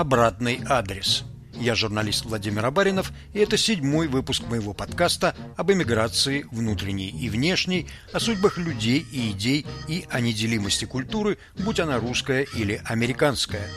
«Обратный 0.00 0.62
адрес». 0.66 1.24
Я 1.52 1.74
журналист 1.74 2.24
Владимир 2.24 2.64
Абаринов, 2.64 3.12
и 3.34 3.38
это 3.40 3.58
седьмой 3.58 4.08
выпуск 4.08 4.44
моего 4.48 4.72
подкаста 4.72 5.34
об 5.58 5.70
эмиграции 5.70 6.46
внутренней 6.50 7.10
и 7.10 7.28
внешней, 7.28 7.86
о 8.14 8.18
судьбах 8.18 8.56
людей 8.56 9.04
и 9.12 9.32
идей 9.32 9.66
и 9.88 10.06
о 10.08 10.20
неделимости 10.20 10.86
культуры, 10.86 11.36
будь 11.58 11.80
она 11.80 11.98
русская 11.98 12.46
или 12.54 12.80
американская. 12.86 13.68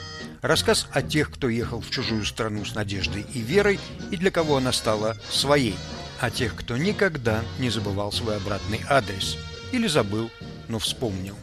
Рассказ 0.41 0.87
о 0.93 1.01
тех, 1.01 1.29
кто 1.29 1.49
ехал 1.49 1.81
в 1.81 1.89
чужую 1.89 2.23
страну 2.23 2.63
с 2.63 2.73
надеждой 2.73 3.25
и 3.33 3.41
верой, 3.41 3.77
и 4.09 4.15
для 4.15 4.31
кого 4.31 4.55
она 4.55 4.71
стала 4.71 5.17
своей. 5.29 5.75
О 6.21 6.31
тех, 6.31 6.55
кто 6.55 6.77
никогда 6.77 7.41
не 7.59 7.69
забывал 7.69 8.13
свой 8.13 8.37
обратный 8.37 8.79
адрес. 8.87 9.37
Или 9.73 9.87
забыл, 9.87 10.31
но 10.69 10.79
вспомнил. 10.79 11.35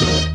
Во 0.00 0.33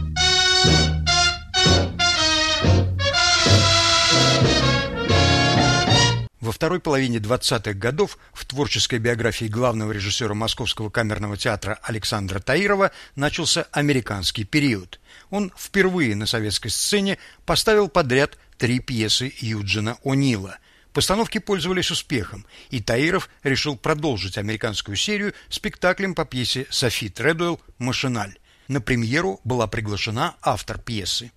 второй 6.60 6.82
половине 6.82 7.20
20-х 7.20 7.72
годов 7.72 8.18
в 8.34 8.44
творческой 8.44 9.00
биографии 9.00 9.46
главного 9.46 9.94
режиссера 9.94 10.34
Московского 10.34 10.90
камерного 10.90 11.38
театра 11.38 11.80
Александра 11.84 12.42
Таирова 12.42 12.92
начался 13.16 13.68
американский 13.72 14.44
период. 14.44 15.00
Он 15.30 15.54
впервые 15.58 16.18
на 16.18 16.26
советской 16.26 16.68
сцене 16.68 17.18
поставил 17.46 17.88
подряд 17.88 18.38
три 18.58 18.82
пьесы 18.82 19.32
Юджина 19.40 20.00
О'Нила. 20.04 20.56
Постановки 20.92 21.38
пользовались 21.38 21.92
успехом, 21.92 22.46
и 22.72 22.82
Таиров 22.82 23.30
решил 23.44 23.78
продолжить 23.78 24.38
американскую 24.38 24.98
серию 24.98 25.34
спектаклем 25.48 26.14
по 26.14 26.26
пьесе 26.26 26.68
Софи 26.70 27.08
Тредуэлл 27.08 27.62
«Машиналь». 27.78 28.38
На 28.68 28.82
премьеру 28.82 29.40
была 29.46 29.68
приглашена 29.68 30.36
автор 30.42 30.78
пьесы. 30.78 31.32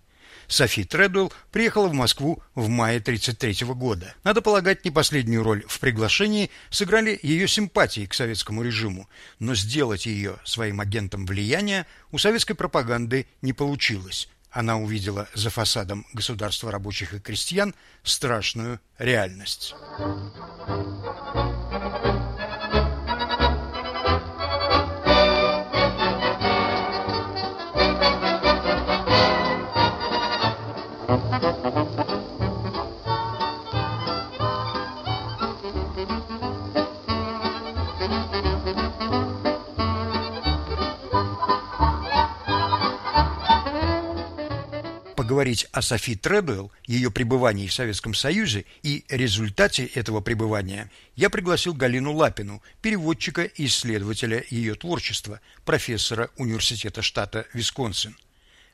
Софи 0.52 0.84
Тредуэлл 0.84 1.32
приехала 1.50 1.88
в 1.88 1.94
Москву 1.94 2.42
в 2.54 2.68
мае 2.68 2.98
1933 2.98 3.66
года. 3.72 4.14
Надо 4.22 4.42
полагать, 4.42 4.84
не 4.84 4.90
последнюю 4.90 5.42
роль 5.42 5.64
в 5.66 5.80
приглашении 5.80 6.50
сыграли 6.68 7.18
ее 7.22 7.48
симпатии 7.48 8.04
к 8.04 8.12
советскому 8.12 8.62
режиму, 8.62 9.08
но 9.38 9.54
сделать 9.54 10.04
ее 10.04 10.36
своим 10.44 10.80
агентом 10.80 11.24
влияния 11.24 11.86
у 12.10 12.18
советской 12.18 12.52
пропаганды 12.52 13.26
не 13.40 13.54
получилось. 13.54 14.28
Она 14.50 14.76
увидела 14.76 15.26
за 15.32 15.48
фасадом 15.48 16.06
государства 16.12 16.70
рабочих 16.70 17.14
и 17.14 17.18
крестьян 17.18 17.74
страшную 18.02 18.78
реальность. 18.98 19.74
Поговорить 45.32 45.66
о 45.72 45.82
Софи 45.82 46.14
Тредуэлл, 46.14 46.70
ее 46.86 47.10
пребывании 47.10 47.66
в 47.66 47.72
Советском 47.72 48.14
Союзе 48.14 48.64
и 48.82 49.04
результате 49.08 49.86
этого 49.86 50.20
пребывания, 50.20 50.90
я 51.16 51.30
пригласил 51.30 51.74
Галину 51.74 52.12
Лапину, 52.12 52.62
переводчика 52.80 53.42
и 53.42 53.66
исследователя 53.66 54.44
ее 54.50 54.74
творчества, 54.74 55.40
профессора 55.64 56.30
Университета 56.36 57.02
штата 57.02 57.46
Висконсин. 57.54 58.14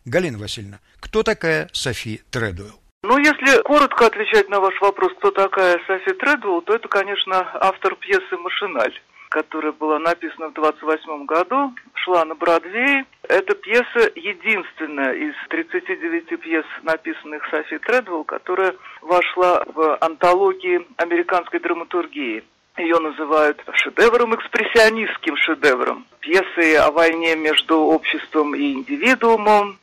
Галина 0.05 0.39
Васильевна, 0.39 0.81
кто 1.01 1.23
такая 1.23 1.69
Софи 1.73 2.23
Тредуэлл? 2.31 2.81
Ну, 3.03 3.17
если 3.19 3.63
коротко 3.63 4.07
отвечать 4.07 4.49
на 4.49 4.61
ваш 4.61 4.81
вопрос, 4.81 5.13
кто 5.19 5.31
такая 5.31 5.81
Софи 5.87 6.13
Тредуэлл, 6.15 6.63
то 6.63 6.75
это, 6.75 6.89
конечно, 6.89 7.49
автор 7.61 7.95
пьесы 7.97 8.37
«Машиналь» 8.37 8.95
которая 9.29 9.73
была 9.73 9.99
написана 9.99 10.49
в 10.49 10.55
28 10.55 11.27
году, 11.27 11.75
шла 11.95 12.25
на 12.25 12.35
Бродвей. 12.35 13.05
Эта 13.23 13.55
пьеса 13.55 14.11
единственная 14.15 15.13
из 15.13 15.35
39 15.51 16.41
пьес, 16.41 16.65
написанных 16.83 17.47
Софи 17.51 17.79
Тредвелл, 17.79 18.25
которая 18.25 18.75
вошла 19.03 19.63
в 19.67 19.97
антологии 20.01 20.87
американской 20.97 21.61
драматургии. 21.61 22.45
Ее 22.79 22.99
называют 23.01 23.61
шедевром, 23.73 24.37
экспрессионистским 24.37 25.37
шедевром. 25.37 26.07
Пьесы 26.21 26.77
о 26.77 26.93
войне 26.93 27.35
между 27.35 27.77
обществом 27.77 28.55
и 28.55 28.73
индивидуумом. 28.73 29.79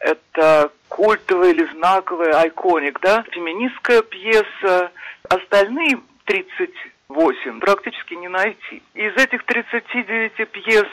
Это 0.00 0.72
культовая 0.88 1.50
или 1.50 1.64
знаковая, 1.76 2.40
айконик, 2.40 3.00
да, 3.00 3.22
феминистская 3.30 4.02
пьеса. 4.02 4.90
Остальные 5.28 6.00
30 6.24 6.70
8 7.10 7.60
практически 7.60 8.14
не 8.14 8.28
найти. 8.28 8.82
Из 8.94 9.14
этих 9.16 9.44
39 9.44 10.48
пьес 10.50 10.86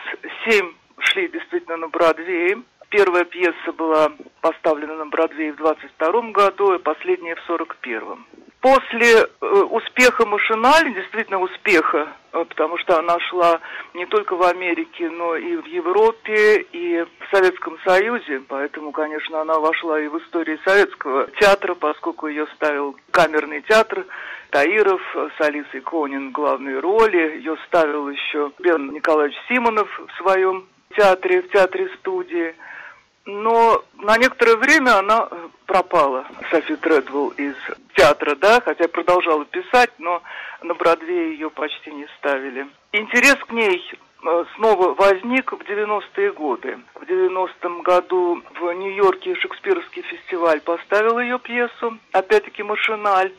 7 0.49 0.73
шли 0.99 1.29
действительно 1.29 1.77
на 1.77 1.87
Бродвее. 1.87 2.57
Первая 2.89 3.25
пьеса 3.25 3.73
была 3.77 4.11
поставлена 4.41 4.95
на 4.95 5.05
Бродвее 5.07 5.53
в 5.53 5.57
22 5.57 6.31
году, 6.31 6.73
и 6.73 6.79
последняя 6.79 7.35
в 7.35 7.41
41 7.41 8.25
После 8.61 9.13
э, 9.13 9.45
успеха 9.45 10.25
«Машиналь», 10.25 10.93
действительно 10.93 11.39
успеха, 11.39 12.07
э, 12.33 12.43
потому 12.45 12.77
что 12.79 12.97
она 12.97 13.19
шла 13.29 13.59
не 13.93 14.05
только 14.07 14.35
в 14.35 14.43
Америке, 14.43 15.09
но 15.09 15.35
и 15.35 15.57
в 15.57 15.65
Европе, 15.65 16.65
и 16.71 17.03
в 17.03 17.35
Советском 17.35 17.77
Союзе, 17.85 18.41
поэтому, 18.47 18.91
конечно, 18.91 19.41
она 19.41 19.59
вошла 19.59 19.99
и 19.99 20.07
в 20.07 20.17
историю 20.19 20.57
советского 20.65 21.27
театра, 21.39 21.75
поскольку 21.75 22.27
ее 22.27 22.47
ставил 22.55 22.97
камерный 23.11 23.61
театр 23.61 24.05
Таиров 24.49 25.01
с 25.15 25.41
Алисой 25.41 25.81
Конин 25.81 26.31
главные 26.31 26.79
роли. 26.79 27.37
Ее 27.37 27.57
ставил 27.67 28.09
еще 28.09 28.51
Бен 28.59 28.91
Николаевич 28.91 29.37
Симонов 29.47 29.87
в 29.99 30.17
своем 30.17 30.65
театре, 30.95 31.43
в 31.43 31.49
театре-студии. 31.51 32.55
Но 33.27 33.83
на 33.95 34.17
некоторое 34.17 34.55
время 34.55 34.99
она 34.99 35.27
пропала, 35.65 36.25
Софи 36.49 36.77
Тредвелл, 36.77 37.29
из 37.31 37.55
театра, 37.93 38.35
да, 38.35 38.61
хотя 38.61 38.87
продолжала 38.87 39.43
писать, 39.43 39.91
но 39.97 40.23
на 40.63 40.73
Бродвее 40.73 41.33
ее 41.33 41.49
почти 41.49 41.91
не 41.91 42.07
ставили. 42.17 42.67
Интерес 42.93 43.35
к 43.35 43.51
ней 43.51 43.83
э, 44.23 44.45
снова 44.55 44.93
возник 44.93 45.51
в 45.51 45.57
90-е 45.57 46.31
годы. 46.31 46.79
В 46.95 47.03
90-м 47.03 47.81
году 47.81 48.41
в 48.61 48.71
Нью-Йорке 48.71 49.35
Шекспировский 49.35 50.03
фестиваль 50.03 50.61
поставил 50.61 51.19
ее 51.19 51.37
пьесу, 51.37 51.97
опять-таки 52.13 52.63
«Машиналь». 52.63 53.33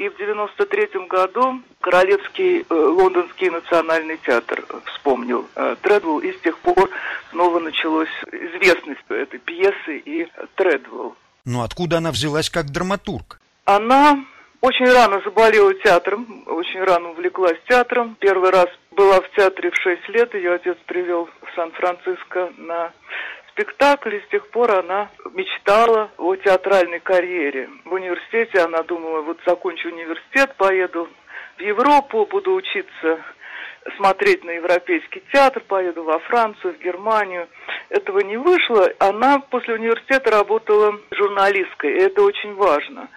И 0.00 0.08
в 0.08 0.16
93 0.16 1.06
году 1.10 1.60
Королевский 1.82 2.60
э, 2.62 2.74
Лондонский 2.74 3.50
национальный 3.50 4.16
театр 4.16 4.64
вспомнил 4.86 5.46
э, 5.54 5.76
Тредвелл, 5.82 6.20
и 6.20 6.32
с 6.32 6.40
тех 6.40 6.56
пор 6.60 6.88
снова 7.28 7.58
началась 7.58 8.08
известность 8.32 9.02
этой 9.10 9.38
пьесы 9.38 9.98
и 9.98 10.26
Тредвелл. 10.54 11.16
Но 11.44 11.62
откуда 11.64 11.98
она 11.98 12.12
взялась 12.12 12.48
как 12.48 12.70
драматург? 12.70 13.38
Она 13.66 14.24
очень 14.62 14.90
рано 14.90 15.20
заболела 15.22 15.74
театром, 15.74 16.44
очень 16.46 16.82
рано 16.82 17.10
увлеклась 17.10 17.58
театром. 17.68 18.16
Первый 18.20 18.52
раз 18.52 18.68
была 18.92 19.20
в 19.20 19.30
театре 19.32 19.70
в 19.70 19.76
6 19.76 20.08
лет, 20.08 20.32
ее 20.32 20.54
отец 20.54 20.78
привел 20.86 21.28
в 21.42 21.54
Сан-Франциско 21.54 22.54
на 22.56 22.90
спектакль, 23.60 24.16
и 24.16 24.20
с 24.20 24.28
тех 24.30 24.48
пор 24.48 24.70
она 24.72 25.10
мечтала 25.34 26.10
о 26.16 26.34
театральной 26.36 27.00
карьере. 27.00 27.68
В 27.84 27.92
университете 27.92 28.60
она 28.60 28.82
думала, 28.82 29.20
вот 29.20 29.38
закончу 29.46 29.88
университет, 29.88 30.54
поеду 30.56 31.08
в 31.58 31.60
Европу, 31.60 32.26
буду 32.30 32.54
учиться 32.54 33.18
смотреть 33.96 34.44
на 34.44 34.50
европейский 34.50 35.22
театр, 35.32 35.62
поеду 35.66 36.04
во 36.04 36.18
Францию, 36.20 36.74
в 36.74 36.82
Германию. 36.82 37.48
Этого 37.90 38.20
не 38.20 38.36
вышло. 38.36 38.90
Она 38.98 39.40
после 39.40 39.74
университета 39.74 40.30
работала 40.30 40.98
журналисткой, 41.10 41.92
и 41.92 42.02
это 42.02 42.22
очень 42.22 42.54
важно 42.54 43.08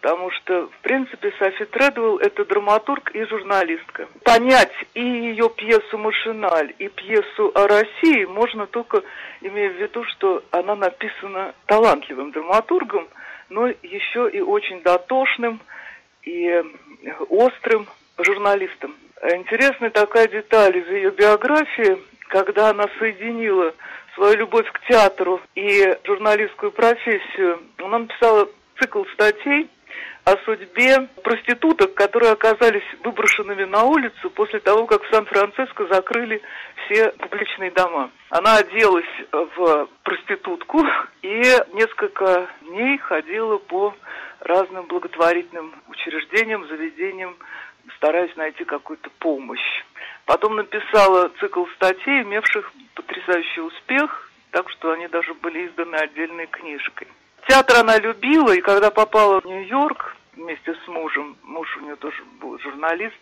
потому 0.00 0.30
что, 0.30 0.68
в 0.68 0.78
принципе, 0.82 1.32
Софи 1.38 1.64
Тредуэлл– 1.64 2.18
это 2.20 2.44
драматург 2.44 3.10
и 3.14 3.24
журналистка. 3.24 4.08
Понять 4.24 4.72
и 4.94 5.00
ее 5.00 5.48
пьесу 5.50 5.98
«Машиналь», 5.98 6.74
и 6.78 6.88
пьесу 6.88 7.50
о 7.54 7.66
России 7.66 8.24
можно 8.24 8.66
только 8.66 9.02
имея 9.40 9.70
в 9.70 9.76
виду, 9.76 10.04
что 10.04 10.42
она 10.50 10.76
написана 10.76 11.54
талантливым 11.66 12.30
драматургом, 12.30 13.08
но 13.48 13.68
еще 13.82 14.28
и 14.30 14.40
очень 14.40 14.82
дотошным 14.82 15.60
и 16.22 16.62
острым 17.28 17.86
журналистом. 18.18 18.94
Интересная 19.22 19.90
такая 19.90 20.28
деталь 20.28 20.76
из 20.76 20.88
ее 20.88 21.10
биографии, 21.10 21.98
когда 22.28 22.70
она 22.70 22.86
соединила 22.98 23.74
свою 24.14 24.36
любовь 24.36 24.70
к 24.70 24.80
театру 24.86 25.40
и 25.54 25.96
журналистскую 26.04 26.72
профессию. 26.72 27.60
Она 27.78 28.00
написала 28.00 28.48
цикл 28.78 29.04
статей 29.14 29.68
о 30.24 30.36
судьбе 30.44 31.08
проституток, 31.22 31.94
которые 31.94 32.32
оказались 32.32 32.82
выброшенными 33.04 33.64
на 33.64 33.84
улицу 33.84 34.30
после 34.30 34.58
того, 34.58 34.86
как 34.86 35.04
в 35.04 35.10
Сан-Франциско 35.14 35.86
закрыли 35.86 36.42
все 36.84 37.12
публичные 37.12 37.70
дома. 37.70 38.10
Она 38.30 38.56
оделась 38.56 39.06
в 39.30 39.88
проститутку 40.02 40.82
и 41.22 41.42
несколько 41.74 42.48
дней 42.62 42.98
ходила 42.98 43.58
по 43.58 43.94
разным 44.40 44.86
благотворительным 44.86 45.74
учреждениям, 45.88 46.66
заведениям, 46.66 47.36
стараясь 47.96 48.34
найти 48.36 48.64
какую-то 48.64 49.10
помощь. 49.20 49.84
Потом 50.24 50.56
написала 50.56 51.30
цикл 51.38 51.66
статей, 51.76 52.22
имевших 52.22 52.72
потрясающий 52.94 53.60
успех, 53.60 54.30
так 54.50 54.68
что 54.70 54.90
они 54.90 55.06
даже 55.06 55.34
были 55.34 55.68
изданы 55.68 55.94
отдельной 55.96 56.46
книжкой. 56.46 57.06
Театр 57.48 57.76
она 57.78 57.98
любила, 57.98 58.52
и 58.52 58.60
когда 58.60 58.90
попала 58.90 59.40
в 59.40 59.44
Нью-Йорк 59.44 60.16
вместе 60.34 60.74
с 60.74 60.88
мужем, 60.88 61.36
муж 61.44 61.76
у 61.76 61.80
нее 61.80 61.96
тоже 61.96 62.22
был 62.40 62.58
журналист, 62.58 63.16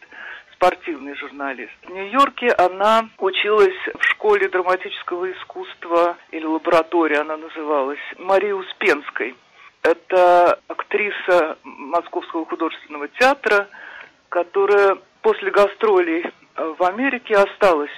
спортивный 0.55 1.15
журналист. 1.17 1.73
В 1.83 1.91
Нью-Йорке 1.91 2.49
она 2.53 3.09
училась 3.19 3.77
в 3.99 4.03
школе 4.05 4.49
драматического 4.49 5.31
искусства, 5.31 6.17
или 6.31 6.47
лаборатория 6.47 7.21
она 7.21 7.37
называлась, 7.37 7.99
Марии 8.19 8.53
Успенской. 8.53 9.35
Это 9.83 10.59
актриса 10.69 11.59
Московского 11.63 12.47
художественного 12.47 13.09
театра, 13.09 13.69
которая 14.31 14.97
после 15.21 15.51
гастролей 15.51 16.25
в 16.57 16.83
Америке 16.83 17.35
осталась 17.35 17.91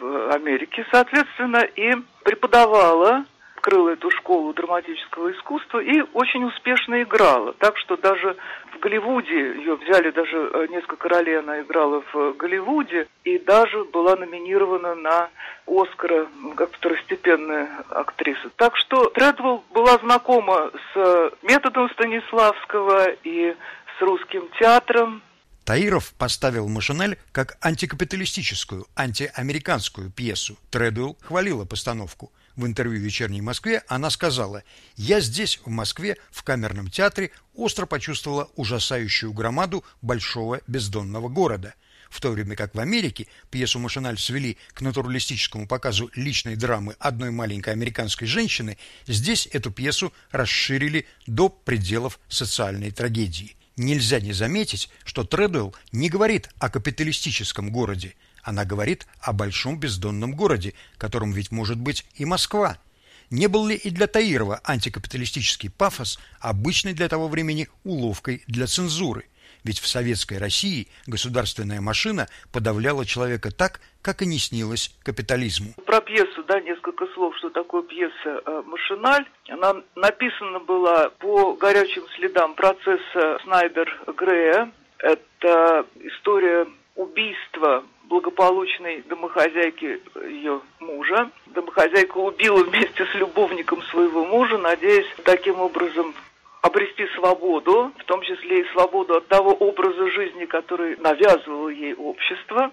в 0.00 0.34
Америке, 0.34 0.84
соответственно, 0.90 1.58
и 1.58 1.94
преподавала 2.24 3.24
открыла 3.68 3.90
эту 3.90 4.10
школу 4.10 4.54
драматического 4.54 5.30
искусства 5.32 5.80
и 5.80 6.00
очень 6.14 6.44
успешно 6.44 7.02
играла. 7.02 7.52
Так 7.54 7.76
что 7.76 7.96
даже 7.96 8.36
в 8.74 8.80
Голливуде 8.80 9.56
ее 9.56 9.76
взяли, 9.76 10.10
даже 10.10 10.36
э, 10.36 10.66
несколько 10.70 11.08
ролей 11.08 11.38
она 11.38 11.60
играла 11.60 12.02
в 12.12 12.32
Голливуде 12.38 13.06
и 13.24 13.38
даже 13.38 13.84
была 13.84 14.16
номинирована 14.16 14.94
на 14.94 15.28
Оскара 15.66 16.28
как 16.56 16.72
второстепенная 16.72 17.68
актриса. 17.90 18.48
Так 18.56 18.76
что 18.76 19.10
Тредвелл 19.10 19.62
была 19.74 19.98
знакома 19.98 20.70
с 20.94 21.32
методом 21.42 21.90
Станиславского 21.90 23.10
и 23.22 23.54
с 23.98 24.02
русским 24.02 24.48
театром, 24.58 25.22
Таиров 25.64 26.14
поставил 26.14 26.66
«Машинель» 26.66 27.18
как 27.30 27.58
антикапиталистическую, 27.60 28.86
антиамериканскую 28.96 30.10
пьесу. 30.10 30.56
Тредуэлл 30.70 31.18
хвалила 31.20 31.66
постановку. 31.66 32.32
В 32.58 32.66
интервью 32.66 33.00
«Вечерней 33.00 33.40
Москве» 33.40 33.84
она 33.86 34.10
сказала 34.10 34.64
«Я 34.96 35.20
здесь, 35.20 35.60
в 35.64 35.68
Москве, 35.68 36.16
в 36.32 36.42
камерном 36.42 36.90
театре, 36.90 37.30
остро 37.54 37.86
почувствовала 37.86 38.50
ужасающую 38.56 39.32
громаду 39.32 39.84
большого 40.02 40.60
бездонного 40.66 41.28
города». 41.28 41.74
В 42.10 42.20
то 42.20 42.30
время 42.32 42.56
как 42.56 42.74
в 42.74 42.80
Америке 42.80 43.28
пьесу 43.52 43.78
«Машиналь» 43.78 44.18
свели 44.18 44.58
к 44.72 44.80
натуралистическому 44.80 45.68
показу 45.68 46.10
личной 46.16 46.56
драмы 46.56 46.96
одной 46.98 47.30
маленькой 47.30 47.74
американской 47.74 48.26
женщины, 48.26 48.76
здесь 49.06 49.46
эту 49.52 49.70
пьесу 49.70 50.12
расширили 50.32 51.06
до 51.28 51.50
пределов 51.50 52.18
социальной 52.28 52.90
трагедии. 52.90 53.54
Нельзя 53.76 54.18
не 54.18 54.32
заметить, 54.32 54.90
что 55.04 55.22
Тредуэлл 55.22 55.76
не 55.92 56.08
говорит 56.08 56.48
о 56.58 56.70
капиталистическом 56.70 57.70
городе, 57.70 58.16
она 58.42 58.64
говорит 58.64 59.06
о 59.20 59.32
большом 59.32 59.78
бездонном 59.78 60.34
городе, 60.34 60.74
которым 60.96 61.32
ведь 61.32 61.50
может 61.50 61.78
быть 61.78 62.06
и 62.14 62.24
Москва. 62.24 62.78
Не 63.30 63.46
был 63.46 63.66
ли 63.66 63.76
и 63.76 63.90
для 63.90 64.06
Таирова 64.06 64.60
антикапиталистический 64.64 65.70
пафос 65.70 66.18
обычной 66.40 66.94
для 66.94 67.08
того 67.08 67.28
времени 67.28 67.68
уловкой 67.84 68.42
для 68.46 68.66
цензуры– 68.66 69.26
ведь 69.64 69.80
в 69.80 69.86
советской 69.86 70.38
России 70.38 70.88
государственная 71.06 71.80
машина 71.80 72.26
подавляла 72.52 73.04
человека 73.04 73.50
так, 73.50 73.80
как 74.02 74.22
и 74.22 74.26
не 74.26 74.38
снилось 74.38 74.96
капитализму. 75.02 75.74
Про 75.84 76.00
пьесу, 76.00 76.42
да, 76.44 76.60
несколько 76.60 77.06
слов, 77.14 77.36
что 77.38 77.50
такое 77.50 77.82
пьеса 77.82 78.42
э, 78.46 78.62
«Машиналь». 78.66 79.26
Она 79.48 79.82
написана 79.96 80.60
была 80.60 81.10
по 81.18 81.54
горячим 81.54 82.04
следам 82.16 82.54
процесса 82.54 83.38
Снайдер-Грея. 83.44 84.70
Это 84.98 85.86
история 86.00 86.66
убийства 86.98 87.84
благополучной 88.04 89.02
домохозяйки 89.02 90.00
ее 90.26 90.60
мужа. 90.80 91.30
Домохозяйка 91.46 92.18
убила 92.18 92.64
вместе 92.64 93.06
с 93.06 93.14
любовником 93.14 93.80
своего 93.82 94.24
мужа, 94.24 94.58
надеясь 94.58 95.06
таким 95.24 95.60
образом 95.60 96.12
обрести 96.60 97.06
свободу, 97.14 97.92
в 97.98 98.04
том 98.04 98.20
числе 98.22 98.62
и 98.62 98.68
свободу 98.72 99.14
от 99.14 99.28
того 99.28 99.52
образа 99.52 100.10
жизни, 100.10 100.44
который 100.44 100.96
навязывало 100.96 101.68
ей 101.68 101.94
общество, 101.94 102.72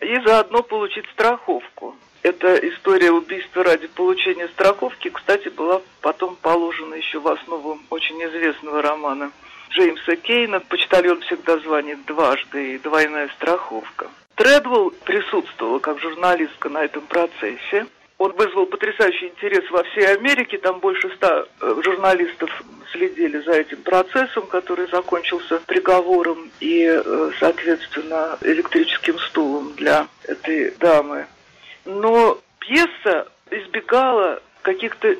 и 0.00 0.20
заодно 0.20 0.62
получить 0.62 1.06
страховку. 1.12 1.96
Эта 2.22 2.54
история 2.68 3.10
убийства 3.10 3.64
ради 3.64 3.88
получения 3.88 4.48
страховки, 4.48 5.08
кстати, 5.08 5.48
была 5.48 5.80
потом 6.02 6.36
положена 6.36 6.94
еще 6.94 7.20
в 7.20 7.26
основу 7.26 7.78
очень 7.88 8.22
известного 8.22 8.82
романа 8.82 9.32
Джеймса 9.72 10.16
Кейна 10.16 10.60
«Почтальон 10.60 11.20
всегда 11.22 11.58
звонит 11.58 12.04
дважды» 12.04 12.74
и 12.74 12.78
«Двойная 12.78 13.28
страховка». 13.28 14.08
Тредвелл 14.34 14.92
присутствовала 15.04 15.78
как 15.78 15.98
журналистка 15.98 16.68
на 16.68 16.84
этом 16.84 17.02
процессе. 17.06 17.86
Он 18.18 18.32
вызвал 18.32 18.66
потрясающий 18.66 19.28
интерес 19.28 19.68
во 19.70 19.82
всей 19.84 20.14
Америке. 20.14 20.58
Там 20.58 20.78
больше 20.80 21.10
ста 21.16 21.44
э, 21.60 21.74
журналистов 21.84 22.50
следили 22.92 23.38
за 23.38 23.52
этим 23.52 23.82
процессом, 23.82 24.46
который 24.46 24.88
закончился 24.88 25.58
приговором 25.66 26.50
и, 26.60 26.84
э, 26.84 27.30
соответственно, 27.40 28.38
электрическим 28.42 29.18
стулом 29.18 29.72
для 29.74 30.06
этой 30.24 30.72
дамы. 30.72 31.26
Но 31.84 32.38
пьеса 32.58 33.28
избегала 33.50 34.42
каких-то 34.62 35.16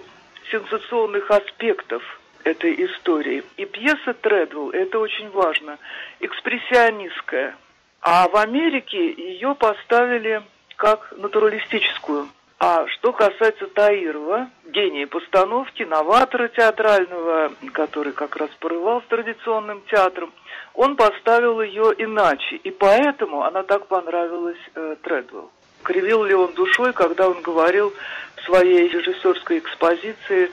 сенсационных 0.50 1.30
аспектов 1.30 2.02
этой 2.44 2.86
истории. 2.86 3.42
И 3.56 3.64
пьеса 3.64 4.14
Тредвелл, 4.20 4.70
это 4.70 4.98
очень 4.98 5.30
важно, 5.30 5.78
экспрессионистская. 6.20 7.56
А 8.00 8.28
в 8.28 8.36
Америке 8.36 9.12
ее 9.12 9.54
поставили 9.54 10.42
как 10.76 11.12
натуралистическую. 11.16 12.28
А 12.58 12.86
что 12.86 13.12
касается 13.12 13.66
Таирова, 13.66 14.48
гения 14.66 15.08
постановки, 15.08 15.82
новатора 15.82 16.46
театрального, 16.48 17.52
который 17.72 18.12
как 18.12 18.36
раз 18.36 18.50
порывал 18.60 19.02
с 19.02 19.06
традиционным 19.06 19.82
театром, 19.90 20.32
он 20.74 20.94
поставил 20.94 21.60
ее 21.60 21.92
иначе, 21.98 22.56
и 22.56 22.70
поэтому 22.70 23.42
она 23.42 23.64
так 23.64 23.86
понравилась 23.86 24.60
э, 24.74 24.96
Тредвелл. 25.02 25.50
Кривил 25.82 26.22
ли 26.22 26.34
он 26.34 26.52
душой, 26.54 26.92
когда 26.92 27.28
он 27.28 27.42
говорил 27.42 27.92
в 28.36 28.42
своей 28.42 28.88
режиссерской 28.88 29.58
экспозиции 29.58 30.50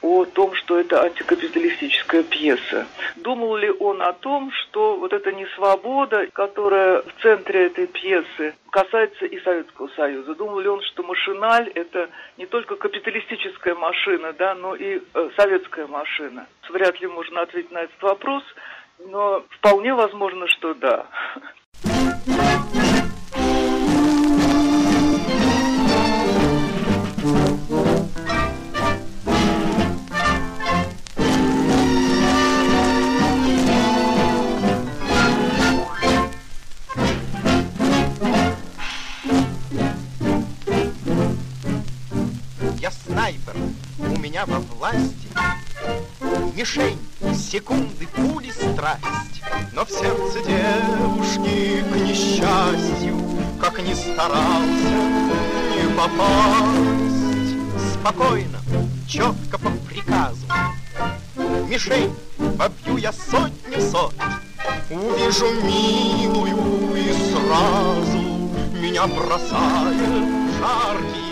о 0.00 0.24
том, 0.24 0.54
что 0.54 0.78
это 0.78 1.02
антикапиталистическая 1.02 2.22
пьеса. 2.22 2.86
Думал 3.16 3.56
ли 3.56 3.70
он 3.70 4.00
о 4.00 4.12
том, 4.12 4.52
что 4.52 4.96
вот 4.96 5.12
эта 5.12 5.32
несвобода, 5.32 6.26
которая 6.32 7.02
в 7.02 7.22
центре 7.22 7.66
этой 7.66 7.86
пьесы, 7.86 8.54
касается 8.70 9.26
и 9.26 9.40
Советского 9.40 9.88
Союза? 9.96 10.34
Думал 10.34 10.60
ли 10.60 10.68
он, 10.68 10.82
что 10.82 11.02
машиналь– 11.02 11.68
это 11.74 12.08
не 12.36 12.46
только 12.46 12.76
капиталистическая 12.76 13.74
машина, 13.74 14.32
да, 14.32 14.54
но 14.54 14.74
и 14.74 15.00
э, 15.14 15.30
советская 15.36 15.86
машина? 15.86 16.46
Вряд 16.70 17.00
ли 17.00 17.06
можно 17.06 17.42
ответить 17.42 17.72
на 17.72 17.78
этот 17.78 18.00
вопрос, 18.02 18.44
но 19.06 19.44
вполне 19.50 19.94
возможно, 19.94 20.46
что 20.48 20.74
да. 20.74 21.06
Меня 44.38 44.46
во 44.46 44.58
власти. 44.74 45.28
Мишень, 46.54 46.98
секунды, 47.34 48.06
пули, 48.14 48.50
страсть. 48.50 49.42
Но 49.72 49.84
в 49.84 49.90
сердце 49.90 50.40
девушки, 50.46 51.82
к 51.82 51.96
несчастью, 51.96 53.16
Как 53.60 53.80
ни 53.80 53.94
старался, 53.94 54.98
не 55.74 55.88
попасть. 55.96 57.14
Спокойно, 57.94 58.58
четко 59.08 59.58
по 59.58 59.70
приказу. 59.88 60.46
Мишень, 61.68 62.14
побью 62.56 62.96
я 62.98 63.12
сотню 63.12 63.80
сот. 63.90 64.14
Увижу 64.90 65.46
милую 65.62 66.96
и 66.96 67.12
сразу 67.30 68.18
Меня 68.72 69.06
бросает 69.06 70.58
жаркий. 70.58 71.27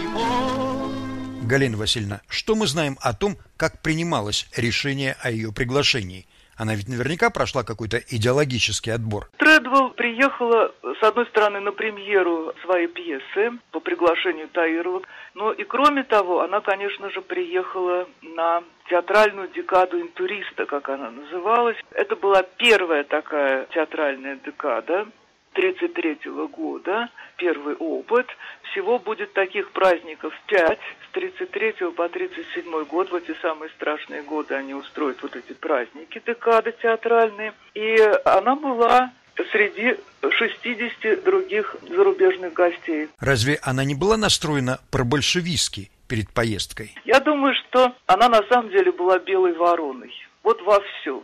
Галина 1.46 1.76
Васильевна, 1.76 2.22
что 2.28 2.56
мы 2.56 2.66
знаем 2.66 2.96
о 3.00 3.14
том, 3.14 3.36
как 3.56 3.80
принималось 3.80 4.48
решение 4.56 5.14
о 5.22 5.30
ее 5.30 5.52
приглашении? 5.52 6.26
Она 6.56 6.74
ведь 6.74 6.88
наверняка 6.88 7.30
прошла 7.30 7.62
какой-то 7.62 7.98
идеологический 7.98 8.90
отбор. 8.90 9.28
Тредвелл 9.36 9.90
приехала, 9.90 10.72
с 10.82 11.02
одной 11.04 11.26
стороны, 11.26 11.60
на 11.60 11.70
премьеру 11.70 12.52
своей 12.64 12.88
пьесы 12.88 13.58
по 13.70 13.78
приглашению 13.78 14.48
Таирова, 14.48 15.02
но 15.34 15.52
и 15.52 15.62
кроме 15.62 16.02
того, 16.02 16.40
она, 16.40 16.60
конечно 16.60 17.10
же, 17.10 17.20
приехала 17.20 18.08
на 18.22 18.64
театральную 18.88 19.48
декаду 19.48 20.00
интуриста, 20.00 20.66
как 20.66 20.88
она 20.88 21.10
называлась. 21.10 21.76
Это 21.92 22.16
была 22.16 22.42
первая 22.42 23.04
такая 23.04 23.66
театральная 23.66 24.40
декада 24.44 25.06
1933 25.56 26.30
года, 26.48 27.08
первый 27.36 27.74
опыт. 27.76 28.26
Всего 28.70 28.98
будет 28.98 29.32
таких 29.32 29.70
праздников 29.70 30.34
пять. 30.46 30.78
С 31.08 31.12
33 31.12 31.90
по 31.96 32.08
37 32.08 32.84
год, 32.84 33.10
в 33.10 33.14
эти 33.14 33.34
самые 33.40 33.70
страшные 33.70 34.22
годы, 34.22 34.54
они 34.54 34.74
устроят 34.74 35.22
вот 35.22 35.34
эти 35.34 35.52
праздники, 35.54 36.22
декады 36.26 36.74
театральные. 36.82 37.54
И 37.74 37.96
она 38.24 38.54
была 38.54 39.12
среди 39.52 39.96
60 40.28 41.24
других 41.24 41.76
зарубежных 41.88 42.52
гостей. 42.52 43.08
Разве 43.18 43.58
она 43.62 43.84
не 43.84 43.94
была 43.94 44.16
настроена 44.16 44.78
пробольшевистски 44.90 45.90
перед 46.08 46.30
поездкой? 46.30 46.94
Я 47.04 47.20
думаю, 47.20 47.54
что 47.54 47.94
она 48.06 48.28
на 48.28 48.42
самом 48.48 48.70
деле 48.70 48.92
была 48.92 49.18
белой 49.18 49.54
вороной. 49.54 50.12
Вот 50.42 50.60
во 50.62 50.80
всем. 50.80 51.22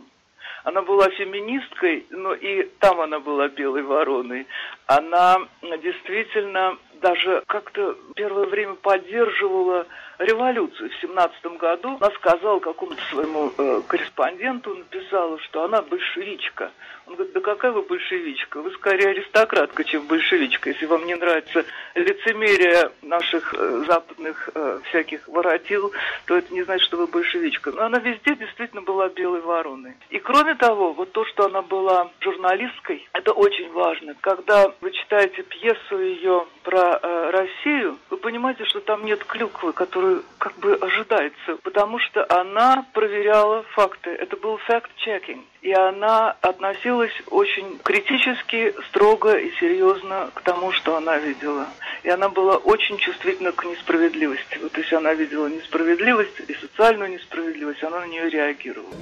Она 0.63 0.81
была 0.81 1.09
феминисткой, 1.09 2.05
но 2.09 2.33
и 2.33 2.63
там 2.79 3.01
она 3.01 3.19
была 3.19 3.49
белой 3.49 3.83
вороной. 3.83 4.47
Она 4.87 5.37
действительно 5.81 6.77
даже 7.01 7.43
как-то 7.47 7.97
первое 8.15 8.45
время 8.45 8.75
поддерживала 8.75 9.85
революцию 10.19 10.89
в 10.89 10.95
семнадцатом 11.01 11.57
году. 11.57 11.97
Она 11.99 12.11
сказала 12.15 12.59
какому-то 12.59 13.01
своему 13.09 13.51
э, 13.57 13.81
корреспонденту, 13.87 14.75
написала, 14.75 15.39
что 15.39 15.63
она 15.63 15.81
большевичка. 15.81 16.71
Он 17.05 17.15
говорит, 17.15 17.33
да 17.33 17.41
какая 17.41 17.71
вы 17.71 17.81
большевичка? 17.81 18.61
Вы 18.61 18.71
скорее 18.71 19.09
аристократка, 19.09 19.83
чем 19.83 20.07
большевичка. 20.07 20.69
Если 20.69 20.85
вам 20.85 21.05
не 21.05 21.15
нравится 21.15 21.65
лицемерие 21.95 22.91
наших 23.01 23.53
э, 23.53 23.83
западных 23.87 24.49
э, 24.55 24.79
всяких 24.85 25.27
воротил, 25.27 25.91
то 26.25 26.37
это 26.37 26.53
не 26.53 26.63
значит, 26.63 26.85
что 26.85 26.97
вы 26.97 27.07
большевичка. 27.07 27.71
Но 27.71 27.83
она 27.83 27.99
везде 27.99 28.35
действительно 28.35 28.81
была 28.81 29.09
белой 29.09 29.41
вороной. 29.41 29.93
И 30.09 30.19
кроме 30.19 30.55
того, 30.55 30.93
вот 30.93 31.11
то, 31.11 31.25
что 31.25 31.45
она 31.45 31.61
была 31.61 32.09
журналисткой, 32.21 33.07
это 33.11 33.33
очень 33.33 33.69
важно. 33.71 34.15
Когда 34.21 34.71
вы 34.79 34.91
читаете 34.91 35.43
пьесу 35.43 35.99
ее 35.99 36.45
про 36.63 36.99
э, 37.01 37.29
Россию, 37.31 37.97
вы 38.09 38.17
понимаете, 38.17 38.63
что 38.65 38.79
там 38.79 39.03
нет 39.03 39.23
клюквы, 39.25 39.73
которую 39.73 40.12
как 40.37 40.57
бы 40.57 40.75
ожидается, 40.75 41.57
потому 41.63 41.99
что 41.99 42.25
она 42.29 42.85
проверяла 42.93 43.63
факты. 43.73 44.09
Это 44.09 44.37
был 44.37 44.59
fact-checking. 44.67 45.43
И 45.61 45.71
она 45.71 46.31
относилась 46.41 47.13
очень 47.29 47.79
критически, 47.83 48.75
строго 48.89 49.37
и 49.37 49.51
серьезно 49.59 50.29
к 50.33 50.41
тому, 50.41 50.71
что 50.73 50.97
она 50.97 51.17
видела. 51.17 51.67
И 52.03 52.09
она 52.09 52.29
была 52.29 52.57
очень 52.57 52.97
чувствительна 52.97 53.51
к 53.51 53.63
несправедливости. 53.63 54.59
Вот 54.61 54.77
если 54.77 54.95
она 54.95 55.13
видела 55.13 55.47
несправедливость 55.47 56.41
и 56.47 56.53
социальную 56.53 57.11
несправедливость, 57.11 57.83
она 57.83 58.01
на 58.01 58.07
нее 58.07 58.29
реагировала. 58.29 58.93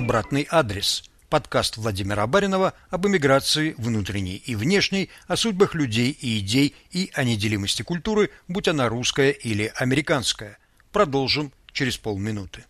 Обратный 0.00 0.48
адрес. 0.50 1.04
Подкаст 1.28 1.76
Владимира 1.76 2.26
Баринова 2.26 2.72
об 2.88 3.06
эмиграции 3.06 3.74
внутренней 3.76 4.36
и 4.36 4.56
внешней, 4.56 5.10
о 5.28 5.36
судьбах 5.36 5.74
людей 5.74 6.10
и 6.10 6.38
идей 6.38 6.74
и 6.90 7.10
о 7.14 7.22
неделимости 7.22 7.82
культуры, 7.82 8.30
будь 8.48 8.66
она 8.66 8.88
русская 8.88 9.30
или 9.30 9.70
американская. 9.76 10.58
Продолжим 10.90 11.52
через 11.72 11.98
полминуты. 11.98 12.64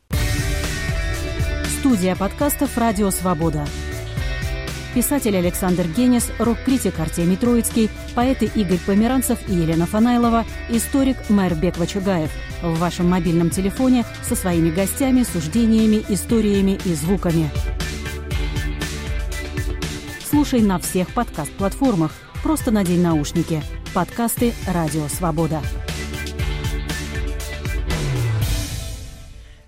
Студия 1.78 2.16
подкастов 2.16 2.76
«Радио 2.76 3.10
Свобода». 3.10 3.64
Писатель 4.94 5.36
Александр 5.36 5.86
Генис, 5.86 6.30
рок-критик 6.38 6.98
Артемий 6.98 7.36
Троицкий, 7.36 7.90
поэты 8.14 8.50
Игорь 8.54 8.78
Померанцев 8.84 9.38
и 9.48 9.54
Елена 9.54 9.86
Фанайлова, 9.86 10.44
историк 10.68 11.16
Мэр 11.28 11.54
Вачугаев– 11.54 12.30
в 12.62 12.78
вашем 12.78 13.08
мобильном 13.08 13.50
телефоне 13.50 14.04
со 14.22 14.34
своими 14.34 14.70
гостями, 14.70 15.22
суждениями, 15.22 16.04
историями 16.08 16.78
и 16.84 16.94
звуками. 16.94 17.50
Слушай 20.28 20.62
на 20.62 20.78
всех 20.78 21.12
подкаст-платформах. 21.12 22.12
Просто 22.42 22.70
надень 22.70 23.02
наушники. 23.02 23.62
Подкасты 23.92 24.54
«Радио 24.66 25.08
Свобода». 25.08 25.60